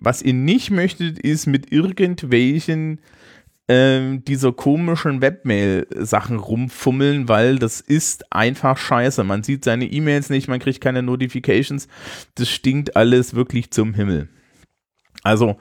Was 0.00 0.22
ihr 0.22 0.34
nicht 0.34 0.70
möchtet, 0.70 1.18
ist 1.18 1.46
mit 1.46 1.72
irgendwelchen 1.72 3.00
ähm, 3.68 4.24
dieser 4.24 4.52
komischen 4.52 5.20
Webmail-Sachen 5.20 6.38
rumfummeln, 6.38 7.28
weil 7.28 7.58
das 7.58 7.80
ist 7.80 8.32
einfach 8.32 8.78
scheiße. 8.78 9.22
Man 9.24 9.42
sieht 9.42 9.64
seine 9.64 9.84
E-Mails 9.84 10.30
nicht, 10.30 10.48
man 10.48 10.58
kriegt 10.58 10.80
keine 10.80 11.02
Notifications. 11.02 11.86
Das 12.34 12.48
stinkt 12.48 12.96
alles 12.96 13.34
wirklich 13.34 13.70
zum 13.70 13.92
Himmel. 13.92 14.28
Also, 15.22 15.58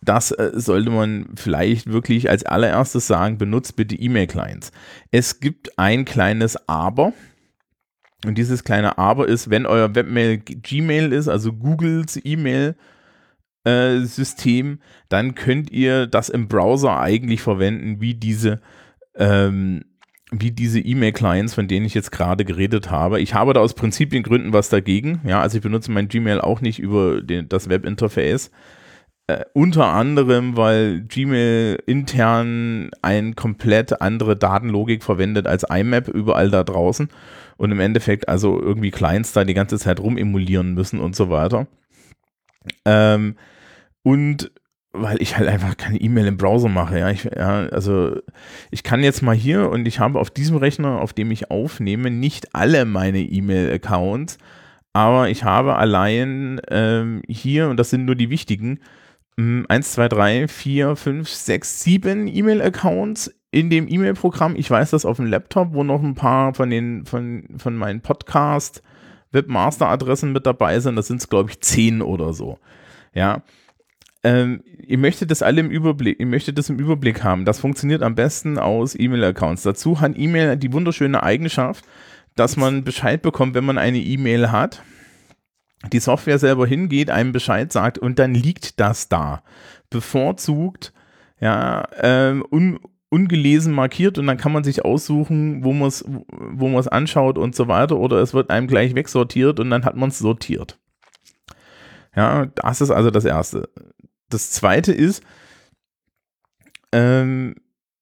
das 0.00 0.30
äh, 0.30 0.52
sollte 0.54 0.90
man 0.90 1.26
vielleicht 1.34 1.90
wirklich 1.90 2.30
als 2.30 2.46
allererstes 2.46 3.06
sagen, 3.06 3.36
benutzt 3.36 3.74
bitte 3.76 3.96
E-Mail-Clients. 3.96 4.70
Es 5.10 5.40
gibt 5.40 5.78
ein 5.78 6.04
kleines 6.04 6.68
Aber. 6.68 7.12
Und 8.24 8.36
dieses 8.38 8.64
kleine 8.64 8.96
Aber 8.98 9.28
ist, 9.28 9.50
wenn 9.50 9.66
euer 9.66 9.94
Webmail 9.94 10.38
Gmail 10.38 11.12
ist, 11.12 11.26
also 11.26 11.52
Googles 11.52 12.20
E-Mail, 12.22 12.70
äh, 12.70 12.74
System, 14.04 14.80
dann 15.08 15.34
könnt 15.34 15.70
ihr 15.70 16.06
das 16.06 16.28
im 16.28 16.48
Browser 16.48 16.98
eigentlich 16.98 17.42
verwenden, 17.42 18.00
wie 18.00 18.14
diese 18.14 18.60
ähm, 19.16 19.82
wie 20.32 20.52
diese 20.52 20.78
E-Mail-Clients, 20.78 21.54
von 21.54 21.66
denen 21.66 21.86
ich 21.86 21.94
jetzt 21.94 22.12
gerade 22.12 22.44
geredet 22.44 22.90
habe. 22.90 23.20
Ich 23.20 23.34
habe 23.34 23.52
da 23.52 23.60
aus 23.60 23.74
Prinzipiengründen 23.74 24.52
was 24.52 24.68
dagegen. 24.68 25.20
Ja, 25.24 25.40
also 25.40 25.56
ich 25.56 25.62
benutze 25.62 25.90
mein 25.90 26.08
Gmail 26.08 26.40
auch 26.40 26.60
nicht 26.60 26.78
über 26.78 27.20
den, 27.20 27.48
das 27.48 27.68
Webinterface. 27.68 28.50
Äh, 29.26 29.44
unter 29.54 29.86
anderem, 29.86 30.56
weil 30.56 31.00
Gmail 31.02 31.82
intern 31.86 32.90
eine 33.02 33.34
komplett 33.34 34.00
andere 34.00 34.36
Datenlogik 34.36 35.02
verwendet 35.02 35.46
als 35.46 35.64
IMAP 35.64 36.08
überall 36.08 36.50
da 36.50 36.62
draußen 36.62 37.08
und 37.56 37.72
im 37.72 37.80
Endeffekt 37.80 38.28
also 38.28 38.60
irgendwie 38.60 38.90
Clients 38.90 39.32
da 39.32 39.44
die 39.44 39.54
ganze 39.54 39.78
Zeit 39.78 40.00
rumemulieren 40.00 40.74
müssen 40.74 41.00
und 41.00 41.16
so 41.16 41.28
weiter. 41.28 41.66
Ähm, 42.84 43.36
und 44.02 44.50
weil 44.92 45.22
ich 45.22 45.36
halt 45.36 45.48
einfach 45.48 45.76
keine 45.76 46.00
E-Mail 46.00 46.26
im 46.26 46.36
Browser 46.36 46.68
mache. 46.68 46.98
Ja, 46.98 47.10
ich, 47.10 47.24
ja, 47.24 47.66
also 47.68 48.16
ich 48.70 48.82
kann 48.82 49.04
jetzt 49.04 49.22
mal 49.22 49.36
hier 49.36 49.70
und 49.70 49.86
ich 49.86 50.00
habe 50.00 50.18
auf 50.18 50.30
diesem 50.30 50.56
Rechner, 50.56 51.00
auf 51.00 51.12
dem 51.12 51.30
ich 51.30 51.50
aufnehme, 51.50 52.10
nicht 52.10 52.54
alle 52.54 52.84
meine 52.84 53.20
E-Mail-Accounts, 53.20 54.38
aber 54.92 55.28
ich 55.28 55.44
habe 55.44 55.76
allein 55.76 56.60
ähm, 56.68 57.22
hier, 57.28 57.68
und 57.68 57.76
das 57.76 57.90
sind 57.90 58.04
nur 58.04 58.16
die 58.16 58.30
wichtigen, 58.30 58.80
1, 59.36 59.92
2, 59.92 60.08
3, 60.08 60.48
4, 60.48 60.96
5, 60.96 61.28
6, 61.28 61.82
7 61.82 62.26
E-Mail-Accounts 62.26 63.34
in 63.50 63.70
dem 63.70 63.88
E-Mail-Programm. 63.88 64.54
Ich 64.56 64.70
weiß 64.70 64.90
das 64.90 65.06
auf 65.06 65.16
dem 65.16 65.26
Laptop, 65.26 65.72
wo 65.72 65.82
noch 65.82 66.02
ein 66.02 66.14
paar 66.14 66.52
von 66.52 66.68
den 66.68 67.06
von, 67.06 67.44
von 67.56 67.74
meinen 67.74 68.02
Podcast 68.02 68.82
Webmaster-Adressen 69.32 70.32
mit 70.32 70.46
dabei 70.46 70.80
sind. 70.80 70.96
Das 70.96 71.06
sind 71.06 71.20
es, 71.20 71.28
glaube 71.28 71.50
ich, 71.50 71.60
10 71.60 72.02
oder 72.02 72.32
so. 72.32 72.58
Ja. 73.14 73.42
Ähm, 74.22 74.62
ihr 74.86 74.98
möchtet 74.98 75.30
das 75.30 75.42
alle 75.42 75.60
im 75.60 75.70
Überblick, 75.70 76.20
ihr 76.20 76.26
möchtet 76.26 76.58
das 76.58 76.68
im 76.68 76.78
Überblick 76.78 77.24
haben. 77.24 77.46
Das 77.46 77.58
funktioniert 77.58 78.02
am 78.02 78.14
besten 78.14 78.58
aus 78.58 78.94
E-Mail-Accounts. 78.94 79.62
Dazu 79.62 80.00
hat 80.00 80.12
E-Mail 80.14 80.58
die 80.58 80.72
wunderschöne 80.72 81.22
Eigenschaft, 81.22 81.84
dass 82.36 82.58
man 82.58 82.84
Bescheid 82.84 83.22
bekommt, 83.22 83.54
wenn 83.54 83.64
man 83.64 83.78
eine 83.78 83.98
E-Mail 83.98 84.52
hat 84.52 84.82
die 85.92 86.00
Software 86.00 86.38
selber 86.38 86.66
hingeht, 86.66 87.10
einem 87.10 87.32
Bescheid 87.32 87.72
sagt 87.72 87.98
und 87.98 88.18
dann 88.18 88.34
liegt 88.34 88.80
das 88.80 89.08
da. 89.08 89.42
Bevorzugt, 89.88 90.92
ja, 91.40 91.88
ähm, 92.00 92.44
un, 92.50 92.80
ungelesen 93.10 93.74
markiert 93.74 94.18
und 94.18 94.26
dann 94.26 94.38
kann 94.38 94.52
man 94.52 94.64
sich 94.64 94.84
aussuchen, 94.84 95.64
wo 95.64 95.72
man 95.72 95.88
es 95.88 96.04
wo 96.06 96.68
man's 96.68 96.88
anschaut 96.88 97.36
und 97.36 97.54
so 97.54 97.68
weiter 97.68 97.98
oder 97.98 98.18
es 98.18 98.32
wird 98.32 98.50
einem 98.50 98.68
gleich 98.68 98.94
wegsortiert 98.94 99.60
und 99.60 99.68
dann 99.68 99.84
hat 99.84 99.96
man 99.96 100.08
es 100.10 100.18
sortiert. 100.18 100.78
Ja, 102.14 102.46
das 102.46 102.80
ist 102.80 102.90
also 102.90 103.10
das 103.10 103.24
Erste. 103.24 103.68
Das 104.28 104.52
Zweite 104.52 104.92
ist, 104.92 105.22
ähm, 106.92 107.56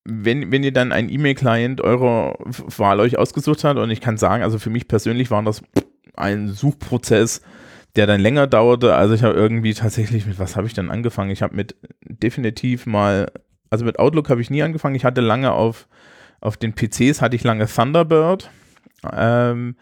wenn, 0.05 0.53
wenn 0.53 0.63
ihr 0.63 0.73
dann 0.73 0.93
einen 0.93 1.11
E-Mail-Client 1.11 1.81
eurer 1.81 2.39
Wahl 2.77 3.01
euch 3.01 3.19
ausgesucht 3.19 3.65
habt 3.65 3.79
und 3.79 3.91
ich 3.91 4.01
kann 4.01 4.17
sagen, 4.17 4.43
also 4.43 4.59
für 4.59 4.71
mich 4.71 4.89
persönlich 4.89 5.31
war 5.31 5.43
das 5.43 5.63
ein 6.17 6.49
Suchprozess, 6.49 7.43
der 7.97 8.07
dann 8.07 8.21
länger 8.21 8.47
dauerte. 8.47 8.95
Also 8.95 9.15
ich 9.15 9.23
habe 9.23 9.35
irgendwie 9.35 9.75
tatsächlich 9.75 10.27
mit, 10.27 10.39
was 10.39 10.57
habe 10.57 10.67
ich 10.67 10.75
dann 10.75 10.91
angefangen? 10.91 11.31
Ich 11.31 11.43
habe 11.43 11.57
mit 11.57 11.77
definitiv 12.03 12.87
mal, 12.87 13.31
also 13.71 13.85
mit 13.85 13.99
Outlook 13.99 14.31
habe 14.31 14.41
ich 14.41 14.51
nie 14.51 14.63
angefangen. 14.63 14.95
Ich 14.95 15.05
hatte 15.05 15.21
lange 15.21 15.53
auf, 15.53 15.89
auf 16.41 16.57
den 16.57 16.75
PCs 16.75 17.21
hatte 17.21 17.37
ich 17.37 17.45
lange 17.45 17.67
Thunderbird. 17.67 18.51
Ähm, 19.13 19.77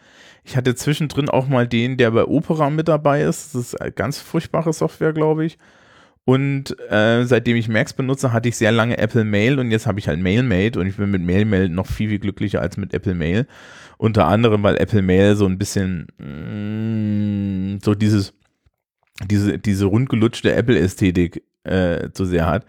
ich 0.45 0.57
hatte 0.57 0.75
zwischendrin 0.75 1.29
auch 1.29 1.49
mal 1.49 1.67
den, 1.67 1.97
der 1.97 2.11
bei 2.13 2.25
Opera 2.25 2.71
mit 2.71 2.89
dabei 2.89 3.23
ist. 3.23 3.55
Das 3.55 3.63
ist 3.63 3.81
eine 3.81 3.93
ganz 3.93 4.19
furchtbare 4.19 4.73
Software, 4.73 5.13
glaube 5.13 5.45
ich. 5.45 5.59
Und 6.25 6.79
äh, 6.91 7.25
seitdem 7.25 7.57
ich 7.57 7.69
Macs 7.69 7.93
benutze, 7.93 8.33
hatte 8.33 8.49
ich 8.49 8.57
sehr 8.57 8.73
lange 8.73 8.99
Apple 8.99 9.25
Mail 9.25 9.61
und 9.61 9.71
jetzt 9.71 9.87
habe 9.87 10.01
ich 10.01 10.09
halt 10.09 10.21
MailMate 10.21 10.79
und 10.79 10.89
ich 10.89 10.97
bin 10.97 11.11
mit 11.11 11.23
MailMail 11.23 11.69
noch 11.69 11.87
viel, 11.87 12.09
viel 12.09 12.19
glücklicher 12.19 12.61
als 12.61 12.77
mit 12.77 12.93
Apple 12.93 13.15
Mail. 13.15 13.47
Unter 13.97 14.27
anderem, 14.27 14.65
weil 14.65 14.77
Apple 14.77 15.03
Mail 15.03 15.37
so 15.37 15.47
ein 15.47 15.57
bisschen 15.57 16.09
mm, 16.19 17.79
so 17.81 17.95
dieses, 17.95 18.35
diese, 19.31 19.59
diese 19.59 19.85
rundgelutschte 19.85 20.53
Apple-Ästhetik 20.53 21.45
äh, 21.63 22.11
zu 22.11 22.25
sehr 22.25 22.47
hat. 22.47 22.67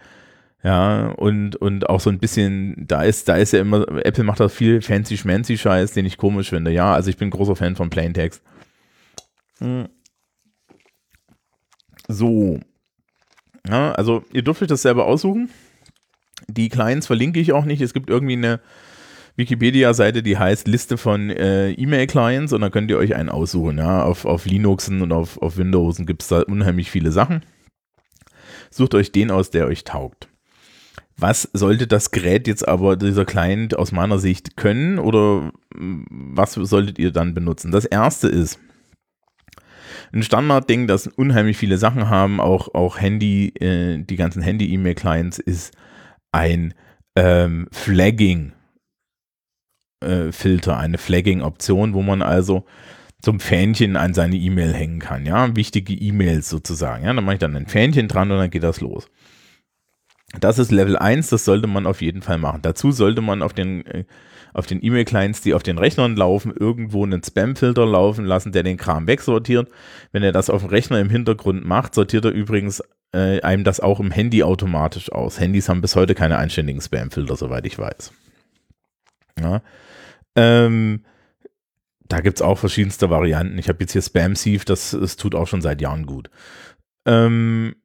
Ja, 0.62 1.08
und, 1.10 1.54
und 1.56 1.88
auch 1.88 2.00
so 2.00 2.10
ein 2.10 2.18
bisschen, 2.18 2.74
da 2.88 3.02
ist, 3.02 3.28
da 3.28 3.36
ist 3.36 3.52
ja 3.52 3.60
immer, 3.60 3.86
Apple 4.04 4.24
macht 4.24 4.40
da 4.40 4.48
viel 4.48 4.82
fancy 4.82 5.16
schmancy 5.16 5.56
Scheiß, 5.56 5.92
den 5.92 6.04
ich 6.04 6.16
komisch 6.16 6.50
finde. 6.50 6.72
Ja, 6.72 6.94
also 6.94 7.10
ich 7.10 7.16
bin 7.16 7.30
großer 7.30 7.54
Fan 7.54 7.76
von 7.76 7.90
Plaintext. 7.90 8.42
Hm. 9.58 9.88
So. 12.08 12.58
Ja, 13.68 13.92
also 13.92 14.24
ihr 14.32 14.42
dürft 14.42 14.62
euch 14.62 14.68
das 14.68 14.82
selber 14.82 15.06
aussuchen. 15.06 15.50
Die 16.48 16.68
Clients 16.68 17.06
verlinke 17.06 17.38
ich 17.38 17.52
auch 17.52 17.64
nicht. 17.64 17.80
Es 17.80 17.92
gibt 17.92 18.10
irgendwie 18.10 18.36
eine, 18.36 18.60
Wikipedia-Seite, 19.38 20.24
die 20.24 20.36
heißt 20.36 20.66
Liste 20.66 20.98
von 20.98 21.30
äh, 21.30 21.70
E-Mail-Clients 21.70 22.52
und 22.52 22.60
dann 22.60 22.72
könnt 22.72 22.90
ihr 22.90 22.98
euch 22.98 23.14
einen 23.14 23.28
aussuchen. 23.28 23.78
Ja? 23.78 24.02
Auf, 24.02 24.24
auf 24.24 24.46
Linuxen 24.46 25.00
und 25.00 25.12
auf, 25.12 25.40
auf 25.40 25.56
Windowsen 25.56 26.06
gibt 26.06 26.22
es 26.22 26.28
da 26.28 26.40
unheimlich 26.40 26.90
viele 26.90 27.12
Sachen. 27.12 27.44
Sucht 28.68 28.94
euch 28.96 29.12
den 29.12 29.30
aus, 29.30 29.50
der 29.50 29.66
euch 29.66 29.84
taugt. 29.84 30.28
Was 31.20 31.48
sollte 31.52 31.88
das 31.88 32.12
Gerät 32.12 32.46
jetzt 32.46 32.66
aber, 32.66 32.96
dieser 32.96 33.24
Client 33.24 33.76
aus 33.76 33.90
meiner 33.90 34.20
Sicht 34.20 34.56
können 34.56 35.00
oder 35.00 35.50
mm, 35.74 36.04
was 36.10 36.54
solltet 36.54 36.98
ihr 36.98 37.10
dann 37.10 37.34
benutzen? 37.34 37.72
Das 37.72 37.84
erste 37.84 38.28
ist, 38.28 38.60
ein 40.12 40.22
Standardding, 40.22 40.86
das 40.86 41.06
unheimlich 41.08 41.56
viele 41.56 41.76
Sachen 41.76 42.08
haben, 42.08 42.40
auch, 42.40 42.74
auch 42.74 42.98
Handy, 43.00 43.48
äh, 43.60 44.02
die 44.02 44.16
ganzen 44.16 44.42
Handy-E-Mail-Clients, 44.42 45.38
ist 45.38 45.76
ein 46.32 46.72
ähm, 47.16 47.68
Flagging 47.72 48.52
äh, 50.00 50.30
Filter, 50.32 50.78
eine 50.78 50.98
Flagging-Option, 50.98 51.94
wo 51.94 52.02
man 52.02 52.22
also 52.22 52.64
zum 53.20 53.40
Fähnchen 53.40 53.96
an 53.96 54.14
seine 54.14 54.36
E-Mail 54.36 54.72
hängen 54.72 55.00
kann, 55.00 55.26
ja, 55.26 55.56
wichtige 55.56 55.92
E-Mails 55.92 56.48
sozusagen, 56.48 57.04
ja, 57.04 57.12
dann 57.12 57.24
mache 57.24 57.34
ich 57.34 57.40
dann 57.40 57.56
ein 57.56 57.66
Fähnchen 57.66 58.06
dran 58.06 58.30
und 58.30 58.38
dann 58.38 58.50
geht 58.50 58.62
das 58.62 58.80
los. 58.80 59.10
Das 60.38 60.58
ist 60.58 60.70
Level 60.70 60.96
1, 60.96 61.30
das 61.30 61.44
sollte 61.44 61.68
man 61.68 61.86
auf 61.86 62.02
jeden 62.02 62.22
Fall 62.22 62.38
machen. 62.38 62.60
Dazu 62.62 62.92
sollte 62.92 63.22
man 63.22 63.42
auf 63.42 63.54
den 63.54 63.86
äh, 63.86 64.04
auf 64.52 64.66
den 64.66 64.82
E-Mail-Clients, 64.82 65.42
die 65.42 65.54
auf 65.54 65.62
den 65.62 65.78
Rechnern 65.78 66.16
laufen, 66.16 66.52
irgendwo 66.54 67.04
einen 67.04 67.22
Spam-Filter 67.22 67.86
laufen 67.86 68.24
lassen, 68.24 68.52
der 68.52 68.62
den 68.62 68.76
Kram 68.76 69.06
wegsortiert. 69.06 69.68
Wenn 70.10 70.22
er 70.22 70.32
das 70.32 70.50
auf 70.50 70.62
dem 70.62 70.70
Rechner 70.70 71.00
im 71.00 71.10
Hintergrund 71.10 71.64
macht, 71.64 71.94
sortiert 71.94 72.24
er 72.24 72.32
übrigens 72.32 72.82
äh, 73.12 73.40
einem 73.42 73.64
das 73.64 73.80
auch 73.80 74.00
im 74.00 74.10
Handy 74.10 74.42
automatisch 74.42 75.12
aus. 75.12 75.38
Handys 75.38 75.68
haben 75.68 75.80
bis 75.80 75.96
heute 75.96 76.14
keine 76.14 76.38
einständigen 76.38 76.80
Spam-Filter, 76.80 77.36
soweit 77.36 77.66
ich 77.66 77.78
weiß. 77.78 78.12
Ja. 79.40 79.62
Ähm, 80.34 81.04
da 82.06 82.20
gibt 82.20 82.38
es 82.38 82.42
auch 82.42 82.58
verschiedenste 82.58 83.10
Varianten. 83.10 83.58
Ich 83.58 83.68
habe 83.68 83.78
jetzt 83.80 83.92
hier 83.92 84.02
Spam 84.02 84.34
Sieve, 84.34 84.64
das, 84.64 84.90
das 84.90 85.16
tut 85.16 85.34
auch 85.34 85.46
schon 85.46 85.62
seit 85.62 85.80
Jahren 85.80 86.06
gut. 86.06 86.30
Ähm, 87.06 87.76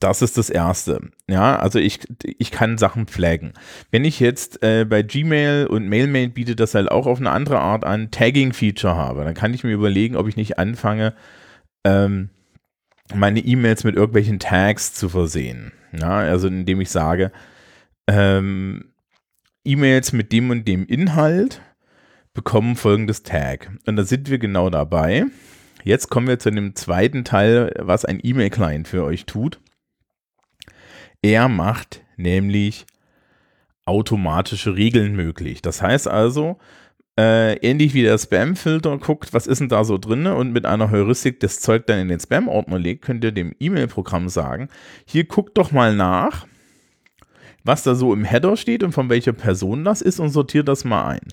Das 0.00 0.22
ist 0.22 0.38
das 0.38 0.48
Erste. 0.50 1.10
Ja, 1.28 1.58
also 1.58 1.78
ich, 1.78 2.00
ich 2.38 2.50
kann 2.50 2.78
Sachen 2.78 3.06
flaggen. 3.06 3.52
Wenn 3.90 4.04
ich 4.04 4.20
jetzt 4.20 4.62
äh, 4.62 4.84
bei 4.84 5.02
Gmail 5.02 5.66
und 5.66 5.88
MailMate 5.88 6.30
bietet 6.30 6.60
das 6.60 6.74
halt 6.74 6.90
auch 6.90 7.06
auf 7.06 7.18
eine 7.18 7.30
andere 7.30 7.58
Art 7.58 7.84
an, 7.84 8.10
Tagging-Feature 8.10 8.94
habe, 8.94 9.24
dann 9.24 9.34
kann 9.34 9.54
ich 9.54 9.64
mir 9.64 9.72
überlegen, 9.72 10.16
ob 10.16 10.28
ich 10.28 10.36
nicht 10.36 10.58
anfange, 10.58 11.14
ähm, 11.84 12.30
meine 13.14 13.40
E-Mails 13.40 13.84
mit 13.84 13.96
irgendwelchen 13.96 14.38
Tags 14.38 14.94
zu 14.94 15.08
versehen. 15.08 15.72
Ja, 15.92 16.18
also 16.18 16.48
indem 16.48 16.80
ich 16.80 16.90
sage, 16.90 17.32
ähm, 18.06 18.92
E-Mails 19.64 20.12
mit 20.12 20.32
dem 20.32 20.50
und 20.50 20.68
dem 20.68 20.86
Inhalt 20.86 21.60
bekommen 22.34 22.76
folgendes 22.76 23.22
Tag. 23.22 23.70
Und 23.86 23.96
da 23.96 24.04
sind 24.04 24.30
wir 24.30 24.38
genau 24.38 24.70
dabei. 24.70 25.26
Jetzt 25.82 26.08
kommen 26.08 26.28
wir 26.28 26.38
zu 26.38 26.50
dem 26.50 26.74
zweiten 26.74 27.24
Teil, 27.24 27.72
was 27.78 28.04
ein 28.04 28.20
E-Mail-Client 28.22 28.86
für 28.86 29.04
euch 29.04 29.26
tut. 29.26 29.60
Er 31.22 31.48
macht 31.48 32.02
nämlich 32.16 32.86
automatische 33.84 34.76
Regeln 34.76 35.16
möglich. 35.16 35.62
Das 35.62 35.82
heißt 35.82 36.08
also, 36.08 36.58
äh, 37.18 37.54
ähnlich 37.56 37.94
wie 37.94 38.02
der 38.02 38.16
Spam-Filter 38.16 38.98
guckt, 38.98 39.34
was 39.34 39.46
ist 39.46 39.60
denn 39.60 39.68
da 39.68 39.82
so 39.82 39.98
drin 39.98 40.26
und 40.26 40.52
mit 40.52 40.66
einer 40.66 40.90
Heuristik 40.90 41.40
das 41.40 41.58
Zeug 41.58 41.86
dann 41.86 41.98
in 41.98 42.08
den 42.08 42.20
Spam-Ordner 42.20 42.78
legt, 42.78 43.02
könnt 43.04 43.24
ihr 43.24 43.32
dem 43.32 43.54
E-Mail-Programm 43.58 44.28
sagen, 44.28 44.68
hier 45.04 45.24
guckt 45.24 45.58
doch 45.58 45.72
mal 45.72 45.96
nach, 45.96 46.46
was 47.64 47.82
da 47.82 47.96
so 47.96 48.12
im 48.12 48.24
Header 48.24 48.56
steht 48.56 48.84
und 48.84 48.92
von 48.92 49.10
welcher 49.10 49.32
Person 49.32 49.84
das 49.84 50.00
ist 50.00 50.20
und 50.20 50.30
sortiert 50.30 50.68
das 50.68 50.84
mal 50.84 51.06
ein. 51.06 51.32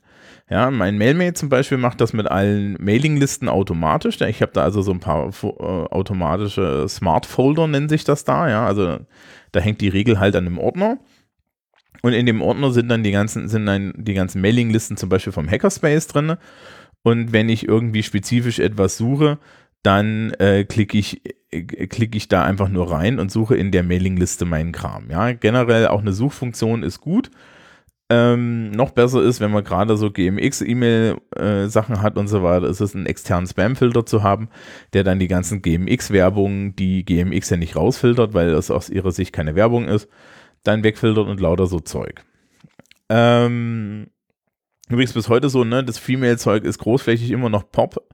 Ja, 0.50 0.72
mein 0.72 0.98
Mailmate 0.98 1.34
zum 1.34 1.50
Beispiel 1.50 1.78
macht 1.78 2.02
das 2.02 2.14
mit 2.14 2.28
allen 2.28 2.78
Mailinglisten 2.80 3.50
automatisch. 3.50 4.22
Ich 4.22 4.42
habe 4.42 4.52
da 4.54 4.64
also 4.64 4.82
so 4.82 4.92
ein 4.92 5.00
paar 5.00 5.30
äh, 5.30 5.48
automatische 5.48 6.88
Smart 6.88 7.26
Folder, 7.26 7.68
nennen 7.68 7.90
sich 7.90 8.04
das 8.04 8.26
da. 8.26 8.50
Ja, 8.50 8.66
also 8.66 9.00
da 9.56 9.62
hängt 9.62 9.82
die 9.82 9.90
Regel 9.90 10.20
halt 10.20 10.36
an 10.36 10.46
einem 10.46 10.58
Ordner. 10.58 11.00
Und 12.02 12.14
in 12.14 12.26
dem 12.26 12.42
Ordner 12.42 12.72
sind 12.72 12.90
dann 12.90 13.04
die 13.04 13.12
ganzen, 13.12 13.48
sind 13.48 13.66
dann 13.66 13.94
die 13.96 14.14
ganzen 14.14 14.42
Mailinglisten 14.42 14.98
zum 14.98 15.10
Beispiel 15.10 15.34
vom 15.34 15.50
Hackerspace 15.50 16.08
drin. 16.08 16.36
Und 17.04 17.32
wenn 17.32 17.50
ich 17.50 17.68
irgendwie 17.68 18.04
spezifisch 18.04 18.60
etwas 18.60 18.98
suche, 18.98 19.40
dann 19.82 20.32
äh, 20.40 20.66
klicke 20.66 20.98
ich, 20.98 21.22
äh, 21.52 21.64
klicke 21.88 22.18
ich 22.18 22.28
da 22.28 22.44
einfach 22.44 22.70
nur 22.70 22.92
rein 22.92 23.20
und 23.20 23.32
suche 23.32 23.56
in 23.56 23.72
der 23.72 23.84
Mailingliste 23.84 24.46
meinen 24.46 24.72
Kram. 24.72 25.10
Ja, 25.10 25.32
generell 25.32 25.88
auch 25.88 26.02
eine 26.02 26.14
Suchfunktion 26.14 26.84
ist 26.84 27.00
gut. 27.00 27.32
Ähm, 28.08 28.70
noch 28.70 28.92
besser 28.92 29.24
ist, 29.24 29.40
wenn 29.40 29.50
man 29.52 29.64
gerade 29.64 29.98
so 29.98 30.12
GMX-E-Mail-Sachen 30.12 31.96
äh, 31.96 32.00
hat 32.00 32.18
und 32.18 32.28
so 32.28 32.44
weiter, 32.44 32.68
ist 32.68 32.80
es 32.80 32.94
einen 32.94 33.08
externen 33.08 33.48
Spam-Filter 33.48 34.06
zu 34.06 34.22
haben, 34.22 34.50
der 34.94 35.04
dann 35.04 35.18
die 35.18 35.28
ganzen 35.28 35.64
GMX-Werbungen, 35.64 36.76
die 36.76 37.04
GMX 37.04 37.50
ja 37.50 37.58
nicht 37.58 37.76
rausfiltert, 37.76 38.36
weil 38.36 38.52
das 38.52 38.70
aus 38.70 38.92
ihrer 38.92 39.12
Sicht 39.12 39.34
keine 39.34 39.56
Werbung 39.56 39.88
ist, 39.88 40.08
dann 40.64 40.84
wegfiltert 40.84 41.28
und 41.28 41.40
lauter 41.40 41.66
so 41.66 41.80
Zeug. 41.80 42.24
Ähm, 43.10 44.08
übrigens 44.88 45.14
bis 45.14 45.28
heute 45.28 45.50
so, 45.50 45.64
ne, 45.64 45.84
das 45.84 45.98
Female-Zeug 45.98 46.64
ist 46.64 46.78
großflächig 46.78 47.32
immer 47.32 47.50
noch 47.50 47.72
Pop. 47.72 48.08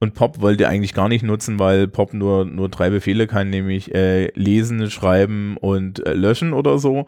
Und 0.00 0.14
Pop 0.14 0.40
wollt 0.40 0.60
ihr 0.60 0.68
eigentlich 0.68 0.94
gar 0.94 1.08
nicht 1.08 1.22
nutzen, 1.22 1.58
weil 1.58 1.88
Pop 1.88 2.12
nur, 2.12 2.44
nur 2.44 2.68
drei 2.68 2.90
Befehle 2.90 3.26
kann, 3.26 3.48
nämlich 3.48 3.94
äh, 3.94 4.28
lesen, 4.34 4.90
schreiben 4.90 5.56
und 5.58 6.04
äh, 6.06 6.12
löschen 6.12 6.52
oder 6.52 6.78
so. 6.78 7.06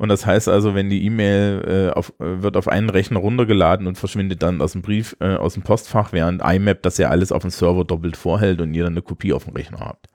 Und 0.00 0.08
das 0.08 0.24
heißt 0.24 0.48
also, 0.48 0.74
wenn 0.74 0.88
die 0.88 1.04
E-Mail 1.04 1.90
äh, 1.90 1.90
auf, 1.90 2.14
äh, 2.20 2.42
wird 2.42 2.56
auf 2.56 2.68
einen 2.68 2.88
Rechner 2.88 3.18
runtergeladen 3.18 3.86
und 3.86 3.98
verschwindet 3.98 4.42
dann 4.42 4.62
aus 4.62 4.72
dem 4.72 4.80
Brief, 4.80 5.14
äh, 5.20 5.34
aus 5.34 5.52
dem 5.52 5.62
Postfach, 5.62 6.14
während 6.14 6.40
IMAP 6.40 6.82
das 6.82 6.96
ja 6.96 7.10
alles 7.10 7.32
auf 7.32 7.42
dem 7.42 7.50
Server 7.50 7.84
doppelt 7.84 8.16
vorhält 8.16 8.62
und 8.62 8.72
ihr 8.72 8.84
dann 8.84 8.94
eine 8.94 9.02
Kopie 9.02 9.34
auf 9.34 9.44
dem 9.44 9.52
Rechner 9.52 9.80
habt. 9.80 10.08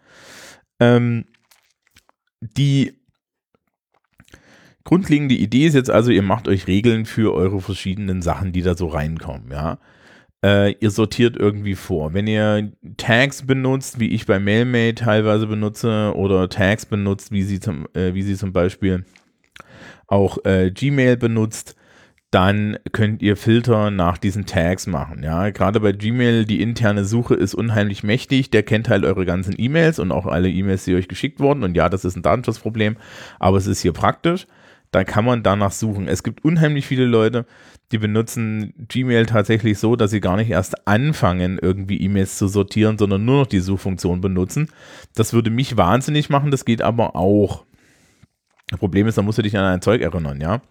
Ähm, 0.79 1.25
die 2.41 2.99
grundlegende 4.85 5.35
Idee 5.35 5.67
ist 5.67 5.75
jetzt 5.75 5.91
also, 5.91 6.09
ihr 6.09 6.23
macht 6.23 6.47
euch 6.47 6.65
Regeln 6.65 7.05
für 7.05 7.35
eure 7.35 7.61
verschiedenen 7.61 8.23
Sachen, 8.23 8.53
die 8.53 8.63
da 8.63 8.75
so 8.75 8.87
reinkommen, 8.87 9.51
ja. 9.51 9.77
Äh, 10.43 10.71
ihr 10.79 10.89
sortiert 10.89 11.37
irgendwie 11.37 11.75
vor. 11.75 12.15
Wenn 12.15 12.25
ihr 12.25 12.71
Tags 12.97 13.45
benutzt, 13.45 13.99
wie 13.99 14.09
ich 14.09 14.25
bei 14.25 14.39
MailMate 14.39 14.95
teilweise 14.95 15.45
benutze, 15.45 16.11
oder 16.15 16.49
Tags 16.49 16.87
benutzt, 16.87 17.31
wie 17.31 17.43
sie 17.43 17.59
zum, 17.59 17.85
äh, 17.93 18.15
wie 18.15 18.23
sie 18.23 18.35
zum 18.35 18.51
Beispiel 18.51 19.05
auch 20.07 20.43
äh, 20.45 20.71
Gmail 20.71 21.17
benutzt, 21.17 21.75
dann 22.31 22.77
könnt 22.91 23.21
ihr 23.21 23.37
Filter 23.37 23.91
nach 23.91 24.17
diesen 24.17 24.45
Tags 24.45 24.87
machen. 24.87 25.23
Ja, 25.23 25.51
gerade 25.51 25.79
bei 25.79 25.93
Gmail, 25.93 26.43
die 26.43 26.61
interne 26.61 27.05
Suche 27.05 27.33
ist 27.33 27.55
unheimlich 27.55 28.03
mächtig. 28.03 28.49
Der 28.49 28.63
kennt 28.63 28.89
halt 28.89 29.05
eure 29.05 29.25
ganzen 29.25 29.55
E-Mails 29.57 29.99
und 29.99 30.11
auch 30.11 30.25
alle 30.25 30.49
E-Mails, 30.49 30.83
die 30.83 30.95
euch 30.95 31.07
geschickt 31.07 31.39
wurden. 31.39 31.63
Und 31.63 31.77
ja, 31.77 31.87
das 31.87 32.03
ist 32.03 32.17
ein 32.17 32.23
Datenschutzproblem, 32.23 32.97
aber 33.39 33.57
es 33.57 33.67
ist 33.67 33.81
hier 33.81 33.93
praktisch. 33.93 34.47
Da 34.91 35.03
kann 35.03 35.25
man 35.25 35.43
danach 35.43 35.71
suchen. 35.71 36.07
Es 36.07 36.23
gibt 36.23 36.43
unheimlich 36.43 36.85
viele 36.85 37.05
Leute, 37.05 37.45
die 37.91 37.97
benutzen 37.97 38.73
Gmail 38.87 39.25
tatsächlich 39.25 39.77
so, 39.77 39.95
dass 39.95 40.11
sie 40.11 40.19
gar 40.19 40.35
nicht 40.35 40.49
erst 40.49 40.87
anfangen, 40.87 41.59
irgendwie 41.61 42.01
E-Mails 42.01 42.37
zu 42.37 42.47
sortieren, 42.47 42.97
sondern 42.97 43.23
nur 43.23 43.41
noch 43.41 43.47
die 43.47 43.59
Suchfunktion 43.59 44.21
benutzen. 44.21 44.69
Das 45.13 45.33
würde 45.33 45.51
mich 45.51 45.77
wahnsinnig 45.77 46.29
machen, 46.29 46.51
das 46.51 46.65
geht 46.65 46.81
aber 46.81 47.15
auch. 47.15 47.65
Problem 48.71 49.07
ist, 49.07 49.17
da 49.17 49.21
musst 49.21 49.37
du 49.37 49.43
dich 49.43 49.57
an 49.57 49.63
ein 49.63 49.81
Zeug 49.81 50.01
erinnern, 50.01 50.41
ja. 50.41 50.61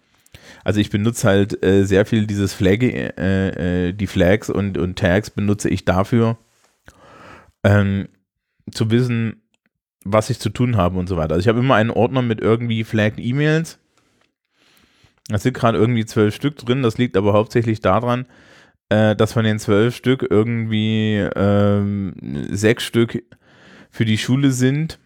Also 0.63 0.79
ich 0.79 0.89
benutze 0.89 1.27
halt 1.27 1.63
äh, 1.63 1.85
sehr 1.85 2.05
viel 2.05 2.27
dieses 2.27 2.53
Flag, 2.53 2.81
äh, 2.81 3.87
äh, 3.87 3.93
die 3.93 4.07
Flags 4.07 4.49
und, 4.49 4.77
und 4.77 4.97
Tags 4.97 5.29
benutze 5.29 5.69
ich 5.69 5.85
dafür, 5.85 6.37
ähm, 7.63 8.09
zu 8.71 8.91
wissen, 8.91 9.41
was 10.03 10.29
ich 10.29 10.39
zu 10.39 10.49
tun 10.49 10.75
habe 10.75 10.99
und 10.99 11.07
so 11.07 11.17
weiter. 11.17 11.33
Also 11.33 11.41
ich 11.41 11.47
habe 11.47 11.59
immer 11.59 11.75
einen 11.75 11.89
Ordner 11.89 12.21
mit 12.21 12.41
irgendwie 12.41 12.83
flagged 12.83 13.19
E-Mails. 13.19 13.79
Da 15.27 15.37
sind 15.39 15.53
gerade 15.53 15.77
irgendwie 15.77 16.05
zwölf 16.05 16.35
Stück 16.35 16.57
drin. 16.57 16.83
Das 16.83 16.97
liegt 16.97 17.17
aber 17.17 17.33
hauptsächlich 17.33 17.79
daran, 17.79 18.25
äh, 18.89 19.15
dass 19.15 19.33
von 19.33 19.45
den 19.45 19.57
zwölf 19.57 19.95
Stück 19.95 20.25
irgendwie 20.29 21.27
ähm, 21.35 22.13
sechs 22.51 22.83
Stück 22.83 23.23
für 23.89 24.05
die 24.05 24.17
Schule 24.17 24.51
sind 24.51 24.99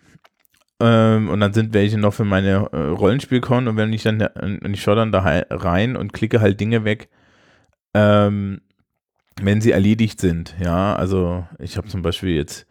ähm, 0.79 1.29
und 1.29 1.39
dann 1.39 1.53
sind 1.53 1.73
welche 1.73 1.97
noch 1.97 2.13
für 2.13 2.25
meine 2.25 2.69
äh, 2.71 2.77
Rollenspielkon 2.77 3.67
und 3.67 3.77
wenn 3.77 3.93
ich 3.93 4.03
dann, 4.03 4.21
und 4.21 4.73
ich 4.73 4.81
schaue 4.81 4.95
dann 4.95 5.11
da 5.11 5.19
rein 5.49 5.95
und 5.95 6.13
klicke 6.13 6.41
halt 6.41 6.59
Dinge 6.59 6.85
weg, 6.85 7.09
ähm, 7.93 8.61
wenn 9.41 9.61
sie 9.61 9.71
erledigt 9.71 10.19
sind, 10.19 10.55
ja, 10.63 10.95
also 10.95 11.45
ich 11.59 11.77
habe 11.77 11.87
zum 11.87 12.01
Beispiel 12.01 12.35
jetzt 12.35 12.65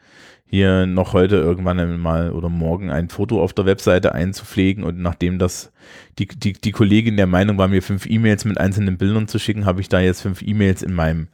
hier 0.50 0.86
noch 0.86 1.12
heute 1.12 1.36
irgendwann 1.36 2.00
mal 2.00 2.32
oder 2.32 2.48
morgen 2.48 2.90
ein 2.90 3.10
Foto 3.10 3.42
auf 3.42 3.52
der 3.52 3.66
Webseite 3.66 4.14
einzupflegen 4.14 4.82
und 4.82 4.98
nachdem 4.98 5.38
das 5.38 5.72
die, 6.18 6.26
die, 6.26 6.54
die 6.54 6.72
Kollegin 6.72 7.18
der 7.18 7.26
Meinung 7.26 7.58
war, 7.58 7.68
mir 7.68 7.82
fünf 7.82 8.06
E-Mails 8.06 8.46
mit 8.46 8.58
einzelnen 8.58 8.96
Bildern 8.96 9.28
zu 9.28 9.38
schicken, 9.38 9.66
habe 9.66 9.82
ich 9.82 9.90
da 9.90 10.00
jetzt 10.00 10.22
fünf 10.22 10.40
E-Mails 10.40 10.82
in 10.82 10.94
meinem 10.94 11.28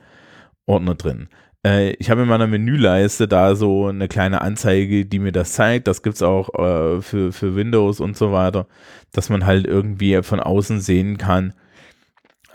Ordner 0.67 0.97
drin. 0.97 1.29
Äh, 1.65 1.93
ich 1.95 2.11
habe 2.11 2.23
in 2.23 2.29
meiner 2.29 2.47
Menüleiste 2.47 3.27
da 3.27 3.55
so 3.57 3.87
eine 3.87 4.09
kleine 4.09 4.43
Anzeige, 4.43 5.07
die 5.07 5.19
mir 5.19 5.33
das 5.33 5.53
zeigt. 5.53 5.89
Das 5.89 6.03
gibt 6.03 6.17
es 6.17 6.23
auch 6.23 6.51
äh, 6.55 7.01
für, 7.03 7.33
für 7.33 7.57
Windows 7.57 8.01
und 8.01 8.17
so 8.17 8.33
weiter, 8.33 8.67
dass 9.13 9.31
man 9.31 9.47
halt 9.47 9.67
irgendwie 9.67 10.23
von 10.23 10.41
außen 10.41 10.81
sehen 10.81 11.19
kann, 11.19 11.55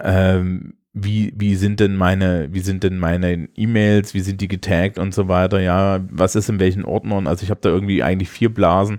ähm, 0.01 0.75
wie, 0.93 1.33
wie 1.37 1.55
sind 1.55 1.79
denn 1.79 1.95
meine, 1.95 2.49
wie 2.51 2.59
sind 2.61 2.83
denn 2.83 2.97
meine 2.97 3.49
E-Mails, 3.55 4.13
wie 4.13 4.19
sind 4.21 4.41
die 4.41 4.47
getaggt 4.47 4.99
und 4.99 5.13
so 5.13 5.27
weiter, 5.27 5.59
ja, 5.61 5.99
was 6.09 6.35
ist 6.35 6.49
in 6.49 6.59
welchen 6.59 6.83
Ordnern. 6.85 7.27
Also 7.27 7.43
ich 7.43 7.51
habe 7.51 7.61
da 7.61 7.69
irgendwie 7.69 8.03
eigentlich 8.03 8.29
vier 8.29 8.53
Blasen 8.53 8.97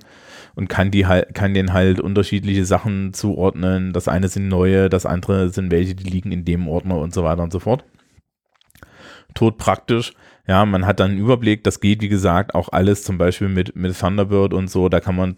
und 0.54 0.68
kann 0.68 0.90
die 0.90 1.06
halt, 1.06 1.34
kann 1.34 1.54
denen 1.54 1.72
halt 1.72 2.00
unterschiedliche 2.00 2.64
Sachen 2.64 3.12
zuordnen. 3.12 3.92
Das 3.92 4.08
eine 4.08 4.28
sind 4.28 4.48
neue, 4.48 4.88
das 4.88 5.06
andere 5.06 5.50
sind 5.50 5.70
welche, 5.70 5.94
die 5.94 6.08
liegen 6.08 6.32
in 6.32 6.44
dem 6.44 6.68
Ordner 6.68 6.98
und 6.98 7.12
so 7.14 7.24
weiter 7.24 7.42
und 7.42 7.52
so 7.52 7.58
fort 7.60 7.84
tot 9.34 9.58
praktisch. 9.58 10.12
Ja, 10.46 10.64
man 10.64 10.86
hat 10.86 11.00
dann 11.00 11.12
einen 11.12 11.20
Überblick, 11.20 11.64
das 11.64 11.80
geht 11.80 12.02
wie 12.02 12.08
gesagt 12.08 12.54
auch 12.54 12.70
alles 12.70 13.04
zum 13.04 13.18
Beispiel 13.18 13.48
mit, 13.48 13.76
mit 13.76 13.98
Thunderbird 13.98 14.52
und 14.52 14.68
so, 14.68 14.88
da 14.88 15.00
kann 15.00 15.16
man, 15.16 15.36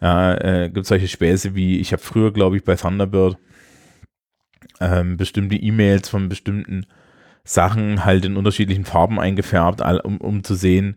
ja, 0.00 0.34
äh, 0.34 0.70
gibt 0.70 0.84
es 0.84 0.88
solche 0.88 1.08
Späße 1.08 1.54
wie, 1.54 1.78
ich 1.78 1.92
habe 1.92 2.02
früher 2.02 2.32
glaube 2.32 2.56
ich 2.56 2.64
bei 2.64 2.74
Thunderbird 2.74 3.36
ähm, 4.80 5.16
bestimmte 5.16 5.56
E-Mails 5.56 6.08
von 6.08 6.28
bestimmten 6.28 6.86
Sachen 7.44 8.04
halt 8.04 8.24
in 8.24 8.36
unterschiedlichen 8.36 8.84
Farben 8.84 9.20
eingefärbt, 9.20 9.82
um, 10.04 10.16
um 10.18 10.42
zu 10.42 10.54
sehen, 10.54 10.96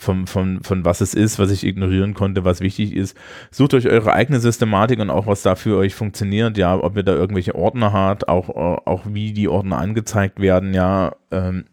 von, 0.00 0.28
von, 0.28 0.62
von 0.62 0.84
was 0.84 1.00
es 1.00 1.12
ist, 1.12 1.40
was 1.40 1.50
ich 1.50 1.66
ignorieren 1.66 2.14
konnte, 2.14 2.44
was 2.44 2.60
wichtig 2.60 2.94
ist. 2.94 3.16
Sucht 3.50 3.74
euch 3.74 3.88
eure 3.88 4.12
eigene 4.12 4.38
Systematik 4.38 5.00
und 5.00 5.10
auch 5.10 5.26
was 5.26 5.42
da 5.42 5.56
für 5.56 5.76
euch 5.76 5.96
funktioniert, 5.96 6.56
ja, 6.56 6.76
ob 6.76 6.96
ihr 6.96 7.02
da 7.02 7.14
irgendwelche 7.14 7.56
Ordner 7.56 7.92
habt, 7.92 8.28
auch, 8.28 8.48
auch 8.48 9.02
wie 9.08 9.32
die 9.32 9.48
Ordner 9.48 9.78
angezeigt 9.78 10.40
werden, 10.40 10.72
ja, 10.72 11.16
ähm, 11.32 11.64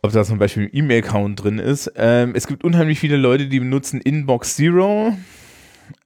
ob 0.00 0.12
da 0.12 0.24
zum 0.24 0.38
Beispiel 0.38 0.64
ein 0.64 0.70
E-Mail-Account 0.72 1.44
drin 1.44 1.58
ist. 1.58 1.92
Ähm, 1.94 2.32
es 2.34 2.46
gibt 2.46 2.64
unheimlich 2.64 3.00
viele 3.00 3.18
Leute, 3.18 3.48
die 3.48 3.60
benutzen 3.60 4.00
Inbox 4.00 4.56
Zero. 4.56 5.14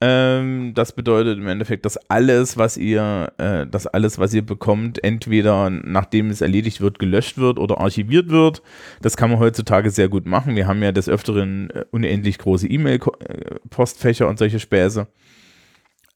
Ähm, 0.01 0.73
das 0.75 0.93
bedeutet 0.93 1.39
im 1.39 1.47
Endeffekt, 1.47 1.85
dass 1.85 1.97
alles, 2.11 2.57
was 2.57 2.77
ihr, 2.77 3.33
äh, 3.39 3.67
dass 3.67 3.87
alles, 3.87 4.19
was 4.19 4.35
ihr 4.35 4.45
bekommt, 4.45 5.03
entweder 5.03 5.71
nachdem 5.71 6.31
es 6.31 6.41
erledigt 6.41 6.81
wird, 6.81 6.99
gelöscht 6.99 7.39
wird 7.39 7.59
oder 7.59 7.79
archiviert 7.81 8.31
wird. 8.31 8.63
Das 9.03 9.17
kann 9.17 9.31
man 9.31 9.39
heutzutage 9.39 9.91
sehr 9.91 10.09
gut 10.09 10.27
machen. 10.27 10.57
Wir 10.57 10.67
haben 10.67 10.83
ja 10.83 10.93
des 10.93 11.09
Öfteren 11.09 11.71
äh, 11.71 11.85
unendlich 11.91 12.39
große 12.39 12.69
E-Mail-Postfächer 12.69 14.29
und 14.29 14.39
solche 14.39 14.61
Späße. 14.61 15.07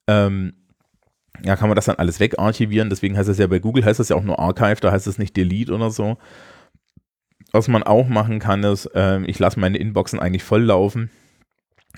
Ähm, 0.07 0.55
ja, 1.42 1.57
kann 1.57 1.68
man 1.68 1.77
das 1.77 1.87
dann 1.87 1.96
alles 1.96 2.20
wegarchivieren. 2.20 2.90
Deswegen 2.90 3.16
heißt 3.16 3.29
es 3.29 3.38
ja 3.38 3.46
bei 3.46 3.59
Google 3.59 3.85
heißt 3.85 4.00
es 4.00 4.11
ja 4.11 4.16
auch 4.16 4.22
nur 4.22 4.38
Archive, 4.38 4.81
da 4.81 4.92
heißt 4.92 5.07
es 5.07 5.18
nicht 5.18 5.37
Delete 5.37 5.72
oder 5.72 5.90
so. 5.90 6.18
Was 7.53 7.68
man 7.68 7.83
auch 7.83 8.09
machen 8.09 8.40
kann, 8.40 8.64
ist, 8.64 8.87
äh, 8.94 9.22
ich 9.27 9.38
lasse 9.38 9.61
meine 9.61 9.79
Inboxen 9.79 10.18
eigentlich 10.18 10.42
voll 10.42 10.62
laufen 10.62 11.11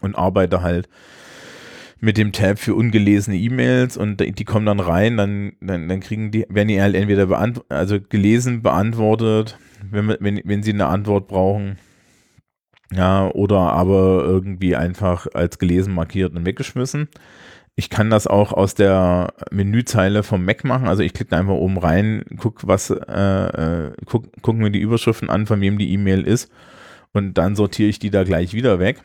und 0.00 0.14
arbeite 0.16 0.62
halt 0.62 0.88
mit 2.00 2.18
dem 2.18 2.32
Tab 2.32 2.58
für 2.58 2.74
ungelesene 2.74 3.36
E-Mails 3.36 3.96
und 3.96 4.20
die 4.20 4.44
kommen 4.44 4.66
dann 4.66 4.80
rein, 4.80 5.16
dann, 5.16 5.52
dann, 5.60 5.88
dann 5.88 6.00
kriegen 6.00 6.30
die, 6.30 6.44
werden 6.48 6.68
die 6.68 6.80
halt 6.80 6.94
entweder 6.94 7.26
beant 7.26 7.62
also 7.68 7.98
gelesen, 8.00 8.62
beantwortet, 8.62 9.58
wenn, 9.90 10.14
wenn, 10.20 10.40
wenn 10.44 10.62
sie 10.62 10.72
eine 10.72 10.86
Antwort 10.86 11.26
brauchen. 11.28 11.78
Ja, 12.92 13.28
oder 13.30 13.58
aber 13.58 14.22
irgendwie 14.24 14.76
einfach 14.76 15.26
als 15.34 15.58
gelesen 15.58 15.92
markiert 15.92 16.36
und 16.36 16.46
weggeschmissen. 16.46 17.08
Ich 17.74 17.90
kann 17.90 18.10
das 18.10 18.26
auch 18.26 18.52
aus 18.52 18.74
der 18.74 19.34
Menüzeile 19.50 20.22
vom 20.22 20.44
Mac 20.44 20.64
machen. 20.64 20.86
Also 20.86 21.02
ich 21.02 21.12
klicke 21.12 21.30
da 21.30 21.38
einfach 21.38 21.54
oben 21.54 21.78
rein, 21.78 22.24
guck 22.38 22.66
was, 22.66 22.90
äh, 22.90 22.96
äh, 23.88 23.92
guck, 24.04 24.30
gucken 24.40 24.62
mir 24.62 24.70
die 24.70 24.80
Überschriften 24.80 25.30
an, 25.30 25.46
von 25.46 25.60
wem 25.60 25.78
die 25.78 25.92
E-Mail 25.92 26.22
ist 26.22 26.50
und 27.12 27.38
dann 27.38 27.56
sortiere 27.56 27.88
ich 27.88 27.98
die 27.98 28.10
da 28.10 28.22
gleich 28.24 28.54
wieder 28.54 28.78
weg 28.78 29.02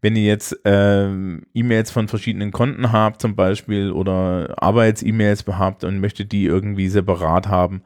wenn 0.00 0.16
ihr 0.16 0.24
jetzt 0.24 0.58
ähm, 0.64 1.42
E-Mails 1.54 1.90
von 1.90 2.08
verschiedenen 2.08 2.52
Konten 2.52 2.92
habt 2.92 3.20
zum 3.20 3.34
Beispiel 3.34 3.90
oder 3.90 4.54
Arbeits-E-Mails 4.56 5.44
habt 5.46 5.84
und 5.84 6.00
möchtet 6.00 6.32
die 6.32 6.44
irgendwie 6.44 6.88
separat 6.88 7.48
haben, 7.48 7.82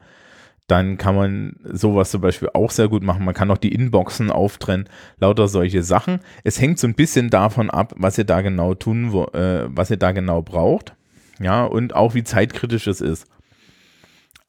dann 0.67 0.97
kann 0.97 1.15
man 1.15 1.55
sowas 1.63 2.11
zum 2.11 2.21
Beispiel 2.21 2.49
auch 2.53 2.71
sehr 2.71 2.87
gut 2.87 3.03
machen. 3.03 3.25
Man 3.25 3.33
kann 3.33 3.51
auch 3.51 3.57
die 3.57 3.73
Inboxen 3.73 4.31
auftrennen, 4.31 4.87
lauter 5.19 5.47
solche 5.47 5.83
Sachen. 5.83 6.19
Es 6.43 6.61
hängt 6.61 6.79
so 6.79 6.87
ein 6.87 6.95
bisschen 6.95 7.29
davon 7.29 7.69
ab, 7.69 7.93
was 7.97 8.17
ihr 8.17 8.23
da 8.23 8.41
genau 8.41 8.73
tun, 8.73 9.11
wo, 9.11 9.25
äh, 9.25 9.67
was 9.67 9.89
ihr 9.89 9.97
da 9.97 10.11
genau 10.11 10.41
braucht. 10.41 10.95
Ja, 11.39 11.65
und 11.65 11.95
auch 11.95 12.13
wie 12.13 12.23
zeitkritisch 12.23 12.87
es 12.87 13.01
ist. 13.01 13.27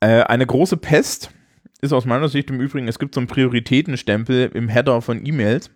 Äh, 0.00 0.22
eine 0.22 0.46
große 0.46 0.77
Pest 0.77 1.31
ist 1.81 1.92
aus 1.92 2.05
meiner 2.05 2.29
Sicht 2.29 2.50
im 2.50 2.61
Übrigen, 2.61 2.88
es 2.88 2.98
gibt 2.98 3.14
so 3.14 3.20
einen 3.20 3.27
Prioritätenstempel 3.27 4.50
im 4.55 4.68
Header 4.68 5.03
von 5.03 5.24
E-Mails. 5.27 5.70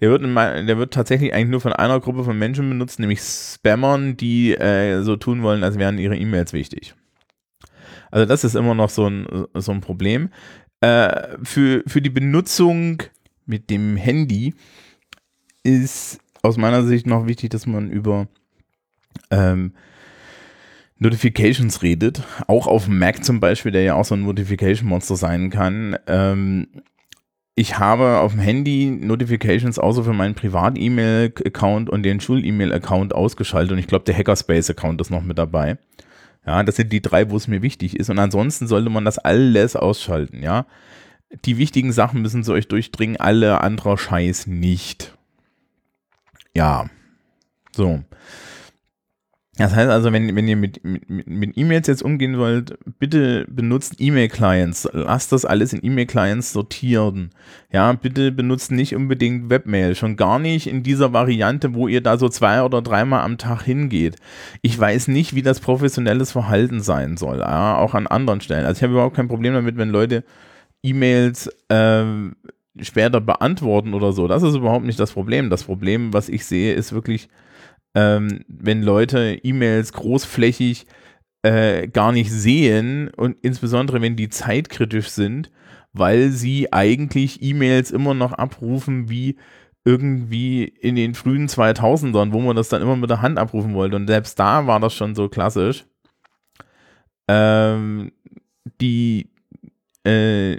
Der 0.00 0.10
wird, 0.10 0.22
in, 0.22 0.34
der 0.34 0.78
wird 0.78 0.94
tatsächlich 0.94 1.34
eigentlich 1.34 1.50
nur 1.50 1.60
von 1.60 1.72
einer 1.72 2.00
Gruppe 2.00 2.24
von 2.24 2.38
Menschen 2.38 2.68
benutzt, 2.68 2.98
nämlich 2.98 3.20
Spammern, 3.20 4.16
die 4.16 4.52
äh, 4.54 5.02
so 5.02 5.16
tun 5.16 5.42
wollen, 5.42 5.62
als 5.62 5.78
wären 5.78 5.98
ihre 5.98 6.16
E-Mails 6.16 6.52
wichtig. 6.52 6.94
Also 8.10 8.26
das 8.26 8.44
ist 8.44 8.56
immer 8.56 8.74
noch 8.74 8.90
so 8.90 9.08
ein, 9.08 9.46
so 9.54 9.72
ein 9.72 9.80
Problem. 9.80 10.30
Äh, 10.80 11.36
für, 11.42 11.82
für 11.86 12.00
die 12.00 12.10
Benutzung 12.10 13.02
mit 13.46 13.68
dem 13.70 13.96
Handy 13.96 14.54
ist 15.62 16.20
aus 16.42 16.56
meiner 16.56 16.84
Sicht 16.84 17.06
noch 17.06 17.26
wichtig, 17.26 17.50
dass 17.50 17.66
man 17.66 17.90
über 17.90 18.28
ähm, 19.30 19.74
Notifications 20.98 21.82
redet. 21.82 22.22
Auch 22.46 22.66
auf 22.66 22.88
Mac 22.88 23.24
zum 23.24 23.40
Beispiel, 23.40 23.72
der 23.72 23.82
ja 23.82 23.94
auch 23.94 24.04
so 24.04 24.14
ein 24.14 24.22
Notification-Monster 24.22 25.16
sein 25.16 25.50
kann. 25.50 25.96
Ähm, 26.06 26.68
ich 27.54 27.78
habe 27.78 28.18
auf 28.18 28.32
dem 28.32 28.40
Handy 28.40 28.86
Notifications 28.86 29.78
außer 29.78 30.04
für 30.04 30.12
meinen 30.12 30.34
Privat-E-Mail-Account 30.34 31.90
und 31.90 32.02
den 32.02 32.20
Schul-E-Mail-Account 32.20 33.14
ausgeschaltet 33.14 33.72
und 33.72 33.78
ich 33.78 33.86
glaube, 33.86 34.04
der 34.04 34.16
Hackerspace-Account 34.16 35.00
ist 35.00 35.10
noch 35.10 35.22
mit 35.22 35.38
dabei. 35.38 35.78
Ja, 36.46 36.62
das 36.62 36.76
sind 36.76 36.92
die 36.92 37.02
drei, 37.02 37.30
wo 37.30 37.36
es 37.36 37.48
mir 37.48 37.62
wichtig 37.62 37.96
ist. 37.96 38.08
Und 38.08 38.18
ansonsten 38.18 38.66
sollte 38.66 38.90
man 38.90 39.04
das 39.04 39.18
alles 39.18 39.76
ausschalten, 39.76 40.42
ja. 40.42 40.66
Die 41.44 41.58
wichtigen 41.58 41.92
Sachen 41.92 42.22
müssen 42.22 42.42
zu 42.42 42.52
euch 42.52 42.66
durchdringen, 42.66 43.18
alle 43.18 43.60
anderer 43.60 43.98
Scheiß 43.98 44.46
nicht. 44.46 45.16
Ja. 46.54 46.88
So. 47.72 48.02
Das 49.60 49.74
heißt 49.74 49.90
also, 49.90 50.10
wenn, 50.10 50.34
wenn 50.34 50.48
ihr 50.48 50.56
mit, 50.56 50.82
mit, 50.82 51.28
mit 51.28 51.58
E-Mails 51.58 51.86
jetzt 51.86 52.02
umgehen 52.02 52.38
wollt, 52.38 52.78
bitte 52.98 53.44
benutzt 53.46 53.96
E-Mail-Clients. 53.98 54.88
Lasst 54.94 55.32
das 55.32 55.44
alles 55.44 55.74
in 55.74 55.84
E-Mail-Clients 55.84 56.54
sortieren. 56.54 57.28
Ja, 57.70 57.92
bitte 57.92 58.32
benutzt 58.32 58.72
nicht 58.72 58.94
unbedingt 58.94 59.50
Webmail. 59.50 59.94
Schon 59.94 60.16
gar 60.16 60.38
nicht 60.38 60.66
in 60.66 60.82
dieser 60.82 61.12
Variante, 61.12 61.74
wo 61.74 61.88
ihr 61.88 62.00
da 62.00 62.16
so 62.16 62.30
zwei 62.30 62.62
oder 62.62 62.80
dreimal 62.80 63.20
am 63.20 63.36
Tag 63.36 63.60
hingeht. 63.60 64.16
Ich 64.62 64.78
weiß 64.78 65.08
nicht, 65.08 65.34
wie 65.34 65.42
das 65.42 65.60
professionelles 65.60 66.32
Verhalten 66.32 66.80
sein 66.80 67.18
soll. 67.18 67.40
Ja, 67.40 67.76
auch 67.76 67.92
an 67.92 68.06
anderen 68.06 68.40
Stellen. 68.40 68.64
Also 68.64 68.78
ich 68.78 68.82
habe 68.82 68.94
überhaupt 68.94 69.16
kein 69.16 69.28
Problem 69.28 69.52
damit, 69.52 69.76
wenn 69.76 69.90
Leute 69.90 70.24
E-Mails 70.82 71.48
äh, 71.68 72.04
später 72.80 73.20
beantworten 73.20 73.92
oder 73.92 74.12
so. 74.12 74.26
Das 74.26 74.42
ist 74.42 74.54
überhaupt 74.54 74.86
nicht 74.86 74.98
das 74.98 75.12
Problem. 75.12 75.50
Das 75.50 75.64
Problem, 75.64 76.14
was 76.14 76.30
ich 76.30 76.46
sehe, 76.46 76.72
ist 76.72 76.94
wirklich 76.94 77.28
ähm, 77.94 78.44
wenn 78.48 78.82
Leute 78.82 79.38
E-Mails 79.42 79.92
großflächig 79.92 80.86
äh, 81.42 81.88
gar 81.88 82.12
nicht 82.12 82.30
sehen 82.30 83.08
und 83.16 83.36
insbesondere 83.42 84.00
wenn 84.00 84.16
die 84.16 84.28
zeitkritisch 84.28 85.08
sind, 85.08 85.50
weil 85.92 86.30
sie 86.30 86.72
eigentlich 86.72 87.42
E-Mails 87.42 87.90
immer 87.90 88.14
noch 88.14 88.32
abrufen 88.32 89.08
wie 89.08 89.36
irgendwie 89.84 90.64
in 90.64 90.94
den 90.94 91.14
frühen 91.14 91.48
2000ern, 91.48 92.32
wo 92.32 92.40
man 92.40 92.56
das 92.56 92.68
dann 92.68 92.82
immer 92.82 92.96
mit 92.96 93.10
der 93.10 93.22
Hand 93.22 93.38
abrufen 93.38 93.74
wollte. 93.74 93.96
Und 93.96 94.06
selbst 94.06 94.38
da 94.38 94.66
war 94.66 94.78
das 94.78 94.94
schon 94.94 95.14
so 95.14 95.28
klassisch. 95.28 95.86
Ähm, 97.28 98.12
die, 98.80 99.30
äh, 100.04 100.58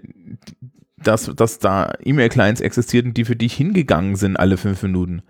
dass, 0.97 1.25
dass 1.35 1.59
da 1.59 1.93
E-Mail-Clients 2.03 2.61
existierten, 2.61 3.13
die 3.13 3.25
für 3.25 3.35
dich 3.35 3.53
hingegangen 3.53 4.15
sind 4.15 4.37
alle 4.37 4.57
fünf 4.57 4.81
Minuten. 4.81 5.21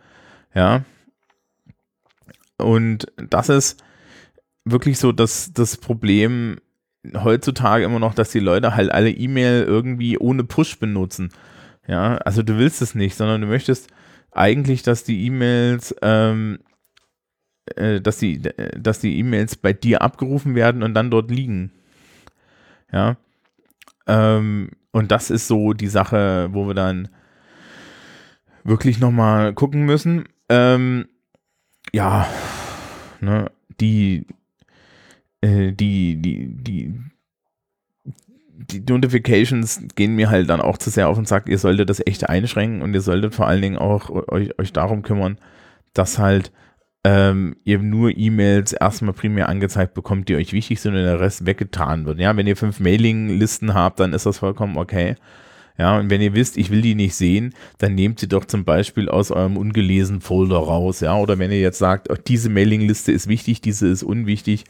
Ja. 0.56 0.84
Und 2.64 3.12
das 3.18 3.50
ist 3.50 3.84
wirklich 4.66 5.00
so 5.00 5.12
das, 5.12 5.54
das 5.54 5.78
Problem 5.78 6.58
heutzutage 7.16 7.84
immer 7.86 8.00
noch, 8.00 8.14
dass 8.14 8.32
die 8.32 8.40
Leute 8.40 8.76
halt 8.76 8.92
alle 8.92 9.10
E-Mail 9.10 9.64
irgendwie 9.64 10.18
ohne 10.18 10.44
Push 10.44 10.80
benutzen. 10.80 11.30
Ja, 11.88 12.18
also 12.18 12.44
du 12.44 12.58
willst 12.58 12.82
es 12.82 12.96
nicht, 12.96 13.16
sondern 13.16 13.42
du 13.42 13.48
möchtest 13.48 13.90
eigentlich, 14.32 14.84
dass 14.84 15.04
die 15.04 15.26
E-Mails, 15.26 15.96
ähm, 16.02 16.60
äh, 17.76 18.00
dass 18.00 18.18
die, 18.18 18.42
dass 18.78 19.00
die 19.00 19.18
E-Mails 19.20 19.56
bei 19.56 19.74
dir 19.74 20.02
abgerufen 20.02 20.56
werden 20.56 20.84
und 20.84 20.94
dann 20.94 21.12
dort 21.12 21.32
liegen. 21.32 21.72
Ja. 22.92 23.18
Ähm, 24.08 24.70
und 24.92 25.12
das 25.12 25.30
ist 25.30 25.48
so 25.48 25.74
die 25.74 25.88
Sache, 25.88 26.50
wo 26.52 26.68
wir 26.68 26.74
dann 26.74 27.10
wirklich 28.64 29.00
nochmal 29.00 29.54
gucken 29.54 29.86
müssen. 29.86 30.26
Ähm, 30.50 31.08
ja, 31.94 32.28
ne, 33.20 33.52
die, 33.80 34.26
äh, 35.42 35.72
die, 35.72 36.22
die, 36.22 36.48
die, 36.48 37.00
die 38.14 38.80
Notifications 38.80 39.82
gehen 39.96 40.16
mir 40.16 40.30
halt 40.30 40.50
dann 40.50 40.62
auch 40.62 40.78
zu 40.78 40.90
sehr 40.90 41.10
auf 41.10 41.18
den 41.18 41.26
Sack. 41.26 41.50
Ihr 41.50 41.58
solltet 41.58 41.90
das 41.90 42.06
echt 42.06 42.30
einschränken 42.30 42.82
und 42.82 42.94
ihr 42.94 43.02
solltet 43.02 43.36
vor 43.36 43.48
allen 43.48 43.62
Dingen 43.62 43.78
auch 43.78 44.10
euch, 44.10 44.58
euch 44.60 44.74
darum 44.74 45.02
kümmern, 45.02 45.38
dass 45.94 46.20
halt 46.20 46.52
ähm, 47.04 47.56
ihr 47.64 47.80
nur 47.80 48.16
E-Mails 48.16 48.74
erstmal 48.74 49.14
primär 49.14 49.50
angezeigt 49.50 49.94
bekommt, 49.94 50.30
die 50.30 50.36
euch 50.36 50.54
wichtig 50.54 50.80
sind 50.80 50.96
und 50.96 51.04
der 51.04 51.20
Rest 51.20 51.46
weggetan 51.46 52.06
wird. 52.06 52.20
Ja, 52.20 52.36
wenn 52.38 52.48
ihr 52.48 52.56
fünf 52.56 52.80
Mailing-Listen 52.80 53.74
habt, 53.74 54.00
dann 54.00 54.14
ist 54.14 54.28
das 54.28 54.38
vollkommen 54.38 54.78
okay. 54.78 55.16
Ja, 55.82 55.98
und 55.98 56.12
wenn 56.12 56.22
ihr 56.22 56.36
wisst, 56.36 56.58
ich 56.58 56.70
will 56.70 56.84
die 56.84 56.94
nicht 56.94 57.16
sehen, 57.16 57.56
dann 57.80 57.96
nehmt 57.96 58.20
sie 58.20 58.28
doch 58.28 58.46
zum 58.46 58.66
Beispiel 58.66 59.10
aus 59.10 59.32
eurem 59.32 59.58
ungelesenen 59.58 60.22
Folder 60.22 60.58
raus. 60.58 61.00
Ja, 61.00 61.18
oder 61.18 61.40
wenn 61.40 61.50
ihr 61.50 61.60
jetzt 61.60 61.80
sagt, 61.80 62.12
oh, 62.12 62.16
diese 62.16 62.50
Mailingliste 62.50 63.12
ist 63.12 63.28
wichtig, 63.28 63.62
diese 63.62 63.88
ist 63.88 64.04
unwichtig, 64.04 64.66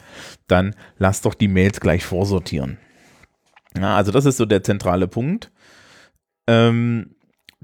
dann 0.47 0.73
lasst 0.97 1.25
doch 1.25 1.33
die 1.33 1.49
Mails 1.49 1.81
gleich 1.81 2.05
vorsortieren. 2.05 2.77
Ja, 3.77 3.97
also 3.97 4.13
das 4.13 4.23
ist 4.23 4.37
so 4.37 4.45
der 4.45 4.63
zentrale 4.63 5.09
Punkt. 5.09 5.51
Ähm, 6.47 7.13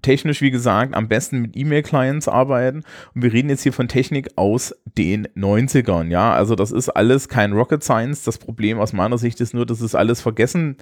technisch, 0.02 0.42
wie 0.42 0.52
gesagt, 0.52 0.94
am 0.94 1.08
besten 1.08 1.40
mit 1.40 1.56
E-Mail-Clients 1.56 2.28
arbeiten. 2.28 2.84
Und 3.16 3.24
wir 3.24 3.32
reden 3.32 3.48
jetzt 3.48 3.64
hier 3.64 3.72
von 3.72 3.88
Technik 3.88 4.28
aus 4.36 4.76
den 4.98 5.26
90ern. 5.38 6.10
Ja, 6.10 6.34
also 6.34 6.56
das 6.56 6.74
ist 6.74 6.90
alles 6.90 7.30
kein 7.30 7.54
Rocket 7.54 7.82
Science. 7.82 8.24
Das 8.24 8.40
Problem 8.40 8.78
aus 8.78 8.92
meiner 8.92 9.18
Sicht 9.18 9.40
ist 9.40 9.54
nur, 9.54 9.66
dass 9.66 9.80
es 9.80 9.96
alles 9.96 10.20
vergessen 10.20 10.76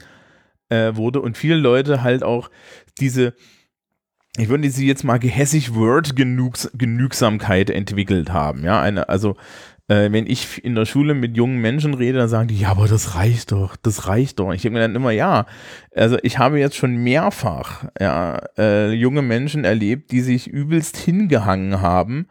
äh, 0.70 0.96
wurde 0.96 1.22
und 1.22 1.38
viele 1.38 1.56
Leute 1.56 2.04
halt 2.04 2.24
auch 2.24 2.50
diese, 3.00 3.34
ich 4.38 4.50
würde 4.50 4.70
sie 4.70 4.88
jetzt 4.88 5.04
mal 5.04 5.20
gehässig 5.20 5.76
Word-Genügsamkeit 5.76 7.70
entwickelt 7.70 8.32
haben. 8.32 8.64
Ja, 8.64 8.82
eine, 8.82 9.10
also 9.10 9.36
äh, 9.88 10.12
wenn 10.12 10.28
ich 10.28 10.64
in 10.64 10.76
der 10.76 10.86
Schule 10.86 11.14
mit 11.14 11.38
jungen 11.38 11.60
Menschen 11.60 11.94
rede, 11.94 12.18
dann 12.18 12.30
sagen 12.30 12.48
die, 12.48 12.60
ja, 12.60 12.70
aber 12.70 12.88
das 12.88 13.16
reicht 13.16 13.52
doch, 13.52 13.76
das 13.76 14.08
reicht 14.08 14.40
doch. 14.40 14.52
Ich 14.52 14.64
denke 14.64 14.76
mir 14.78 14.82
dann 14.82 14.96
immer, 14.96 15.12
ja, 15.12 15.46
also 15.96 16.18
ich 16.24 16.40
habe 16.40 16.60
jetzt 16.60 16.76
schon 16.76 16.96
mehrfach 16.98 17.86
ja, 18.00 18.42
äh, 18.58 18.92
junge 18.92 19.22
Menschen 19.22 19.64
erlebt, 19.64 20.12
die 20.12 20.22
sich 20.22 20.48
übelst 20.48 20.98
hingehangen 20.98 21.82
haben, 21.82 22.28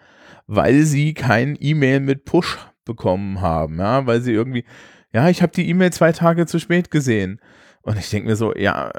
weil 0.47 0.83
sie 0.83 1.14
kein 1.14 1.57
E-Mail 1.59 2.01
mit 2.01 2.25
Push 2.25 2.59
bekommen 2.85 3.40
haben, 3.40 3.79
ja, 3.79 4.07
weil 4.07 4.20
sie 4.20 4.33
irgendwie, 4.33 4.64
ja, 5.12 5.29
ich 5.29 5.40
habe 5.42 5.53
die 5.53 5.68
E-Mail 5.68 5.92
zwei 5.92 6.12
Tage 6.12 6.47
zu 6.47 6.59
spät 6.59 6.90
gesehen. 6.90 7.40
Und 7.85 7.99
ich 7.99 8.11
denke 8.11 8.29
mir 8.29 8.37
so, 8.37 8.55
ja, 8.55 8.90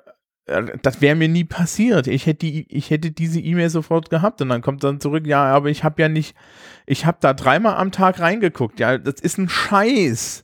äh, 0.45 0.63
das 0.81 1.01
wäre 1.01 1.15
mir 1.15 1.27
nie 1.27 1.43
passiert. 1.43 2.07
Ich 2.07 2.25
hätte, 2.25 2.45
die, 2.45 2.67
ich 2.75 2.89
hätte 2.89 3.11
diese 3.11 3.39
E-Mail 3.39 3.69
sofort 3.69 4.09
gehabt 4.09 4.41
und 4.41 4.49
dann 4.49 4.61
kommt 4.61 4.83
dann 4.83 4.99
zurück, 4.99 5.27
ja, 5.27 5.43
aber 5.43 5.69
ich 5.69 5.83
habe 5.83 6.01
ja 6.01 6.09
nicht, 6.09 6.35
ich 6.85 7.05
habe 7.05 7.17
da 7.19 7.33
dreimal 7.33 7.75
am 7.75 7.91
Tag 7.91 8.19
reingeguckt. 8.19 8.79
Ja, 8.79 8.97
das 8.97 9.21
ist 9.21 9.37
ein 9.37 9.49
Scheiß. 9.49 10.43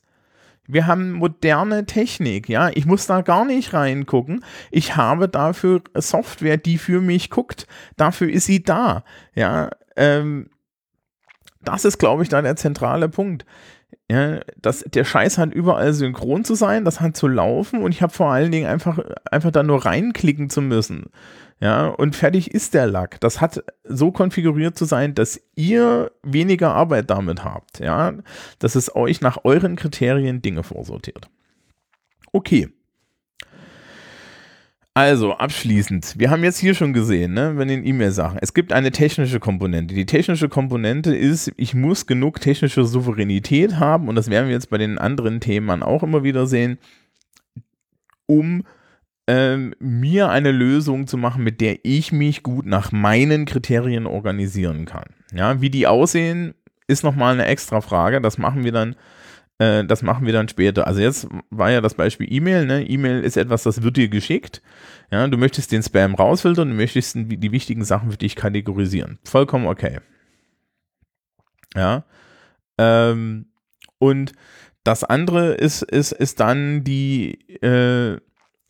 Wir 0.67 0.87
haben 0.87 1.13
moderne 1.13 1.85
Technik, 1.85 2.47
ja. 2.47 2.69
Ich 2.73 2.85
muss 2.85 3.05
da 3.05 3.21
gar 3.21 3.45
nicht 3.45 3.73
reingucken. 3.73 4.43
Ich 4.69 4.95
habe 4.95 5.27
dafür 5.27 5.81
Software, 5.95 6.57
die 6.57 6.77
für 6.77 7.01
mich 7.01 7.29
guckt. 7.29 7.67
Dafür 7.97 8.29
ist 8.29 8.45
sie 8.45 8.63
da, 8.63 9.03
ja. 9.35 9.69
Ähm, 9.97 10.49
das 11.63 11.85
ist, 11.85 11.99
glaube 11.99 12.23
ich, 12.23 12.29
da 12.29 12.41
der 12.41 12.55
zentrale 12.55 13.09
Punkt. 13.09 13.45
Ja, 14.09 14.41
das, 14.61 14.83
der 14.87 15.05
Scheiß 15.05 15.37
hat 15.37 15.53
überall 15.53 15.93
synchron 15.93 16.43
zu 16.43 16.55
sein, 16.55 16.83
das 16.83 16.99
hat 16.99 17.15
zu 17.15 17.27
laufen 17.27 17.81
und 17.81 17.93
ich 17.93 18.01
habe 18.01 18.11
vor 18.11 18.31
allen 18.31 18.51
Dingen 18.51 18.67
einfach, 18.67 18.99
einfach 19.29 19.51
da 19.51 19.63
nur 19.63 19.85
reinklicken 19.85 20.49
zu 20.49 20.61
müssen. 20.61 21.05
Ja, 21.61 21.87
und 21.87 22.15
fertig 22.15 22.51
ist 22.51 22.73
der 22.73 22.87
Lack. 22.87 23.21
Das 23.21 23.39
hat 23.39 23.63
so 23.83 24.11
konfiguriert 24.11 24.77
zu 24.77 24.85
sein, 24.85 25.13
dass 25.13 25.39
ihr 25.55 26.11
weniger 26.23 26.73
Arbeit 26.73 27.09
damit 27.09 27.45
habt. 27.45 27.79
Ja, 27.79 28.13
dass 28.59 28.75
es 28.75 28.95
euch 28.95 29.21
nach 29.21 29.45
euren 29.45 29.75
Kriterien 29.75 30.41
Dinge 30.41 30.63
vorsortiert. 30.63 31.29
Okay. 32.33 32.69
Also, 34.93 35.33
abschließend, 35.33 36.15
wir 36.17 36.29
haben 36.29 36.43
jetzt 36.43 36.59
hier 36.59 36.75
schon 36.75 36.91
gesehen, 36.91 37.33
ne, 37.33 37.53
wenn 37.55 37.69
den 37.69 37.85
E-Mail-Sachen, 37.85 38.39
es 38.41 38.53
gibt 38.53 38.73
eine 38.73 38.91
technische 38.91 39.39
Komponente. 39.39 39.95
Die 39.95 40.05
technische 40.05 40.49
Komponente 40.49 41.15
ist, 41.15 41.49
ich 41.55 41.73
muss 41.73 42.07
genug 42.07 42.41
technische 42.41 42.83
Souveränität 42.83 43.79
haben, 43.79 44.09
und 44.09 44.15
das 44.15 44.29
werden 44.29 44.47
wir 44.47 44.53
jetzt 44.53 44.69
bei 44.69 44.77
den 44.77 44.97
anderen 44.97 45.39
Themen 45.39 45.81
auch 45.81 46.03
immer 46.03 46.25
wieder 46.25 46.45
sehen, 46.45 46.77
um 48.25 48.63
ähm, 49.27 49.73
mir 49.79 50.29
eine 50.29 50.51
Lösung 50.51 51.07
zu 51.07 51.15
machen, 51.15 51.41
mit 51.41 51.61
der 51.61 51.77
ich 51.83 52.11
mich 52.11 52.43
gut 52.43 52.65
nach 52.65 52.91
meinen 52.91 53.45
Kriterien 53.45 54.05
organisieren 54.05 54.83
kann. 54.83 55.05
Ja, 55.33 55.61
wie 55.61 55.69
die 55.69 55.87
aussehen, 55.87 56.53
ist 56.87 57.05
nochmal 57.05 57.33
eine 57.33 57.45
extra 57.45 57.79
Frage. 57.79 58.19
Das 58.19 58.37
machen 58.37 58.65
wir 58.65 58.73
dann 58.73 58.97
äh, 59.61 59.85
das 59.85 60.01
machen 60.01 60.25
wir 60.25 60.33
dann 60.33 60.49
später. 60.49 60.87
Also 60.87 61.01
jetzt 61.01 61.27
war 61.51 61.69
ja 61.69 61.81
das 61.81 61.93
Beispiel 61.93 62.31
E-Mail. 62.33 62.65
Ne? 62.65 62.83
E-Mail 62.83 63.23
ist 63.23 63.37
etwas, 63.37 63.61
das 63.61 63.83
wird 63.83 63.95
dir 63.95 64.09
geschickt. 64.09 64.63
Ja, 65.11 65.27
du 65.27 65.37
möchtest 65.37 65.71
den 65.71 65.83
Spam 65.83 66.15
rausfiltern, 66.15 66.69
du 66.69 66.75
möchtest 66.75 67.15
die 67.15 67.51
wichtigen 67.51 67.83
Sachen 67.83 68.09
für 68.09 68.17
dich 68.17 68.35
kategorisieren. 68.35 69.19
Vollkommen 69.23 69.67
okay. 69.67 69.99
Ja. 71.75 72.05
Ähm, 72.79 73.45
und 73.99 74.33
das 74.83 75.03
andere 75.03 75.53
ist, 75.53 75.83
ist, 75.83 76.11
ist 76.11 76.39
dann 76.39 76.83
die, 76.83 77.33
äh, 77.61 78.17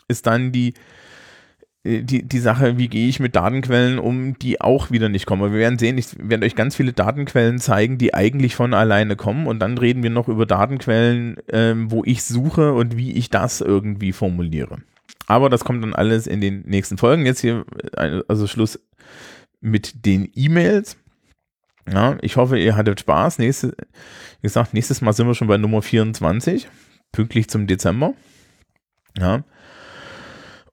ist 0.10 0.28
dann 0.28 0.52
die, 0.52 0.74
die, 1.84 2.24
die 2.24 2.40
Sache, 2.40 2.78
wie 2.78 2.88
gehe 2.88 3.08
ich 3.08 3.20
mit 3.20 3.36
Datenquellen 3.36 3.98
um, 3.98 4.38
die 4.38 4.62
auch 4.62 4.92
wieder 4.92 5.10
nicht 5.10 5.26
kommen. 5.26 5.52
Wir 5.52 5.60
werden 5.60 5.80
sehen, 5.80 5.98
ich 5.98 6.08
werde 6.20 6.46
euch 6.46 6.56
ganz 6.56 6.76
viele 6.76 6.94
Datenquellen 6.94 7.60
zeigen, 7.60 7.98
die 7.98 8.14
eigentlich 8.14 8.56
von 8.56 8.74
alleine 8.74 9.16
kommen 9.16 9.48
und 9.48 9.60
dann 9.60 9.78
reden 9.78 10.04
wir 10.04 10.12
noch 10.12 10.28
über 10.28 10.46
Datenquellen, 10.46 11.38
ähm, 11.52 11.90
wo 11.90 12.04
ich 12.06 12.24
suche 12.24 12.74
und 12.74 12.98
wie 12.98 13.14
ich 13.14 13.32
das 13.32 13.62
irgendwie 13.62 14.12
formuliere. 14.12 14.78
Aber 15.26 15.50
das 15.50 15.64
kommt 15.64 15.84
dann 15.84 15.96
alles 15.96 16.28
in 16.28 16.40
den 16.40 16.62
nächsten 16.68 16.98
Folgen. 16.98 17.26
Jetzt 17.26 17.42
hier, 17.42 17.66
äh, 17.96 18.22
also 18.28 18.46
Schluss 18.46 18.80
mit 19.60 20.06
den 20.06 20.30
E-Mails. 20.36 20.98
Ja, 21.92 22.18
ich 22.22 22.36
hoffe, 22.36 22.60
ihr 22.60 22.76
hattet 22.76 23.00
Spaß. 23.00 23.40
Nächste, 23.40 23.70
wie 23.70 24.44
gesagt, 24.44 24.76
nächstes 24.76 25.02
Mal 25.02 25.14
sind 25.14 25.26
wir 25.26 25.34
schon 25.34 25.48
bei 25.48 25.58
Nummer 25.58 25.82
24, 25.82 26.68
pünktlich 27.12 27.50
zum 27.50 27.66
Dezember. 27.66 28.14
Ja. 29.18 29.44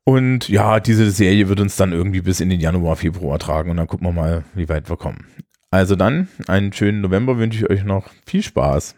Und 0.09 0.49
ja, 0.49 0.81
diese 0.81 1.11
Serie 1.11 1.51
wird 1.51 1.61
uns 1.61 1.77
dann 1.77 1.93
irgendwie 1.93 2.23
bis 2.23 2.41
in 2.41 2.49
den 2.49 2.61
Januar, 2.61 2.97
Februar 2.97 3.39
tragen 3.39 3.71
und 3.71 3.77
dann 3.77 3.87
gucken 3.87 4.07
wir 4.07 4.13
mal, 4.13 4.43
wie 4.55 4.67
weit 4.71 4.89
wir 4.89 4.97
kommen. 4.97 5.27
Also 5.71 5.97
dann, 5.97 6.29
einen 6.47 6.73
schönen 6.73 7.03
November 7.03 7.37
wünsche 7.37 7.59
ich 7.59 7.69
euch 7.71 7.85
noch. 7.85 8.09
Viel 8.25 8.43
Spaß. 8.43 8.95